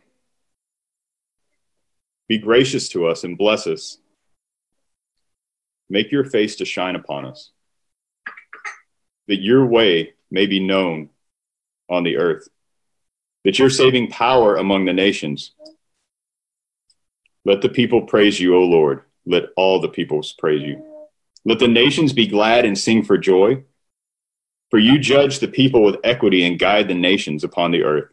be 2.29 2.37
gracious 2.37 2.87
to 2.89 3.05
us 3.05 3.25
and 3.25 3.37
bless 3.37 3.67
us. 3.67 3.97
Make 5.89 6.11
your 6.11 6.23
face 6.23 6.55
to 6.57 6.65
shine 6.65 6.95
upon 6.95 7.25
us, 7.25 7.51
that 9.27 9.41
your 9.41 9.65
way 9.65 10.13
may 10.31 10.45
be 10.45 10.59
known 10.59 11.09
on 11.89 12.03
the 12.03 12.15
earth, 12.15 12.47
that 13.43 13.59
your 13.59 13.69
saving 13.69 14.09
power 14.09 14.55
among 14.55 14.85
the 14.85 14.93
nations. 14.93 15.51
Let 17.43 17.61
the 17.61 17.69
people 17.69 18.03
praise 18.03 18.39
you, 18.39 18.55
O 18.55 18.61
Lord. 18.61 19.01
Let 19.25 19.45
all 19.57 19.81
the 19.81 19.89
peoples 19.89 20.33
praise 20.37 20.61
you. 20.61 20.81
Let 21.43 21.59
the 21.59 21.67
nations 21.67 22.13
be 22.13 22.27
glad 22.27 22.63
and 22.63 22.77
sing 22.77 23.03
for 23.03 23.17
joy. 23.17 23.63
For 24.69 24.79
you 24.79 24.99
judge 24.99 25.39
the 25.39 25.47
people 25.47 25.83
with 25.83 25.97
equity 26.03 26.45
and 26.45 26.59
guide 26.59 26.87
the 26.87 26.93
nations 26.93 27.43
upon 27.43 27.71
the 27.71 27.83
earth. 27.83 28.11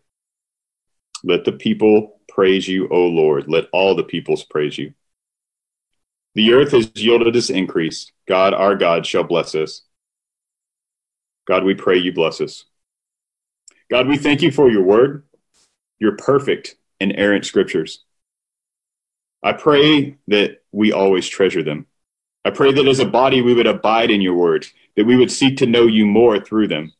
Let 1.27 1.45
the 1.45 1.53
people 1.53 2.21
praise 2.29 2.69
you, 2.69 2.89
O 2.89 3.01
Lord. 3.07 3.49
Let 3.49 3.65
all 3.73 3.97
the 3.97 4.05
peoples 4.05 4.45
praise 4.45 4.79
you. 4.79 4.95
The 6.37 6.53
earth 6.53 6.71
has 6.71 6.93
yielded 6.95 7.35
its 7.35 7.51
increase. 7.51 8.13
God, 8.29 8.55
our 8.55 8.77
God, 8.77 9.05
shall 9.05 9.25
bless 9.25 9.57
us. 9.57 9.83
God, 11.49 11.65
we 11.65 11.75
pray 11.75 11.97
you 11.99 12.13
bless 12.13 12.41
us. 12.41 12.67
God, 13.91 14.07
we 14.07 14.17
thank 14.17 14.41
you 14.41 14.53
for 14.53 14.71
your 14.71 14.85
word, 14.85 15.25
your 15.99 16.17
perfect 16.17 16.77
inerrant 17.01 17.45
scriptures. 17.45 18.05
I 19.43 19.53
pray 19.53 20.19
that 20.29 20.63
we 20.71 20.93
always 20.93 21.27
treasure 21.27 21.65
them. 21.65 21.87
I 22.45 22.51
pray 22.51 22.71
that 22.73 22.87
as 22.87 23.01
a 23.01 23.05
body 23.05 23.43
we 23.43 23.55
would 23.55 23.67
abide 23.67 24.13
in 24.13 24.21
your 24.21 24.35
word, 24.35 24.65
that 24.97 25.07
we 25.07 25.17
would 25.17 25.33
seek 25.33 25.57
to 25.57 25.67
know 25.67 25.89
you 25.89 26.07
more 26.07 26.39
through 26.39 26.69
them, 26.69 26.93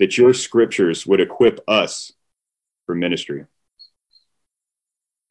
that 0.00 0.18
your 0.18 0.34
scriptures 0.34 1.06
would 1.06 1.20
equip 1.20 1.60
us 1.68 2.10
for 2.92 2.96
ministry. 2.96 3.46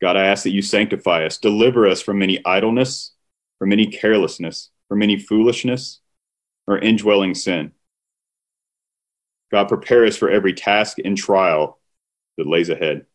God, 0.01 0.17
I 0.17 0.25
ask 0.25 0.43
that 0.45 0.49
you 0.49 0.63
sanctify 0.63 1.25
us, 1.25 1.37
deliver 1.37 1.87
us 1.87 2.01
from 2.01 2.23
any 2.23 2.43
idleness, 2.43 3.11
from 3.59 3.71
any 3.71 3.85
carelessness, 3.85 4.71
from 4.89 5.03
any 5.03 5.19
foolishness, 5.19 5.99
or 6.65 6.79
indwelling 6.79 7.35
sin. 7.35 7.73
God, 9.51 9.67
prepare 9.67 10.05
us 10.05 10.17
for 10.17 10.27
every 10.27 10.53
task 10.53 10.97
and 11.05 11.15
trial 11.15 11.77
that 12.37 12.47
lays 12.47 12.69
ahead. 12.69 13.05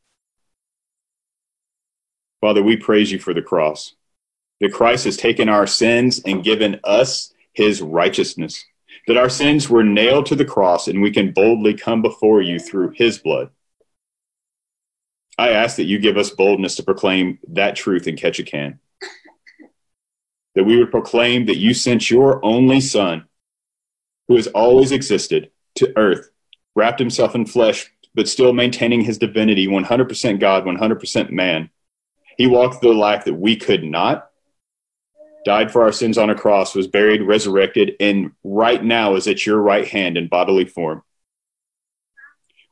Father, 2.40 2.62
we 2.62 2.76
praise 2.76 3.10
you 3.10 3.18
for 3.18 3.34
the 3.34 3.42
cross, 3.42 3.96
that 4.60 4.72
Christ 4.72 5.06
has 5.06 5.16
taken 5.16 5.48
our 5.48 5.66
sins 5.66 6.20
and 6.24 6.44
given 6.44 6.78
us 6.84 7.32
his 7.52 7.82
righteousness, 7.82 8.64
that 9.08 9.16
our 9.16 9.28
sins 9.28 9.68
were 9.68 9.82
nailed 9.82 10.26
to 10.26 10.36
the 10.36 10.44
cross 10.44 10.86
and 10.86 11.02
we 11.02 11.10
can 11.10 11.32
boldly 11.32 11.74
come 11.74 12.00
before 12.00 12.42
you 12.42 12.60
through 12.60 12.90
his 12.90 13.18
blood. 13.18 13.50
I 15.38 15.50
ask 15.50 15.76
that 15.76 15.84
you 15.84 15.98
give 15.98 16.16
us 16.16 16.30
boldness 16.30 16.76
to 16.76 16.82
proclaim 16.82 17.38
that 17.48 17.76
truth 17.76 18.06
in 18.06 18.16
Ketchikan. 18.16 18.78
That 20.54 20.64
we 20.64 20.78
would 20.78 20.90
proclaim 20.90 21.44
that 21.46 21.58
you 21.58 21.74
sent 21.74 22.10
your 22.10 22.42
only 22.42 22.80
Son, 22.80 23.26
who 24.26 24.36
has 24.36 24.46
always 24.46 24.90
existed, 24.90 25.50
to 25.74 25.92
earth, 25.98 26.30
wrapped 26.74 26.98
himself 26.98 27.34
in 27.34 27.44
flesh, 27.44 27.92
but 28.14 28.26
still 28.26 28.54
maintaining 28.54 29.02
his 29.02 29.18
divinity 29.18 29.66
100% 29.66 30.40
God, 30.40 30.64
100% 30.64 31.30
man. 31.30 31.68
He 32.38 32.46
walked 32.46 32.80
the 32.80 32.88
life 32.88 33.26
that 33.26 33.34
we 33.34 33.56
could 33.56 33.84
not, 33.84 34.30
died 35.44 35.70
for 35.70 35.82
our 35.82 35.92
sins 35.92 36.18
on 36.18 36.30
a 36.30 36.34
cross, 36.34 36.74
was 36.74 36.88
buried, 36.88 37.22
resurrected, 37.22 37.94
and 38.00 38.32
right 38.42 38.82
now 38.82 39.14
is 39.14 39.28
at 39.28 39.46
your 39.46 39.60
right 39.60 39.86
hand 39.86 40.16
in 40.16 40.26
bodily 40.26 40.64
form. 40.64 41.02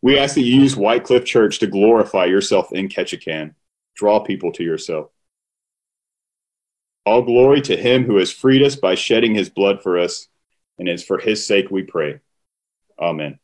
We 0.05 0.19
ask 0.19 0.35
that 0.35 0.43
you 0.43 0.61
use 0.61 0.77
White 0.77 1.03
Cliff 1.03 1.25
Church 1.25 1.61
to 1.61 1.67
glorify 1.67 2.27
yourself 2.27 2.75
in 2.75 2.91
Ketchikan. 2.91 3.55
Draw 3.97 4.21
people 4.21 4.53
to 4.53 4.63
yourself. 4.63 5.11
All 7.07 7.23
glory 7.23 7.63
to 7.63 7.75
him 7.75 8.05
who 8.05 8.19
has 8.19 8.31
freed 8.31 8.63
us 8.63 8.77
by 8.77 8.97
shedding 8.97 9.35
his 9.35 9.49
blood 9.49 9.83
for 9.83 9.99
us, 9.99 10.29
and 10.79 10.91
it's 10.91 11.03
for 11.03 11.17
his 11.17 11.47
sake 11.47 11.71
we 11.71 11.85
pray. 11.85 12.21
Amen. 13.01 13.39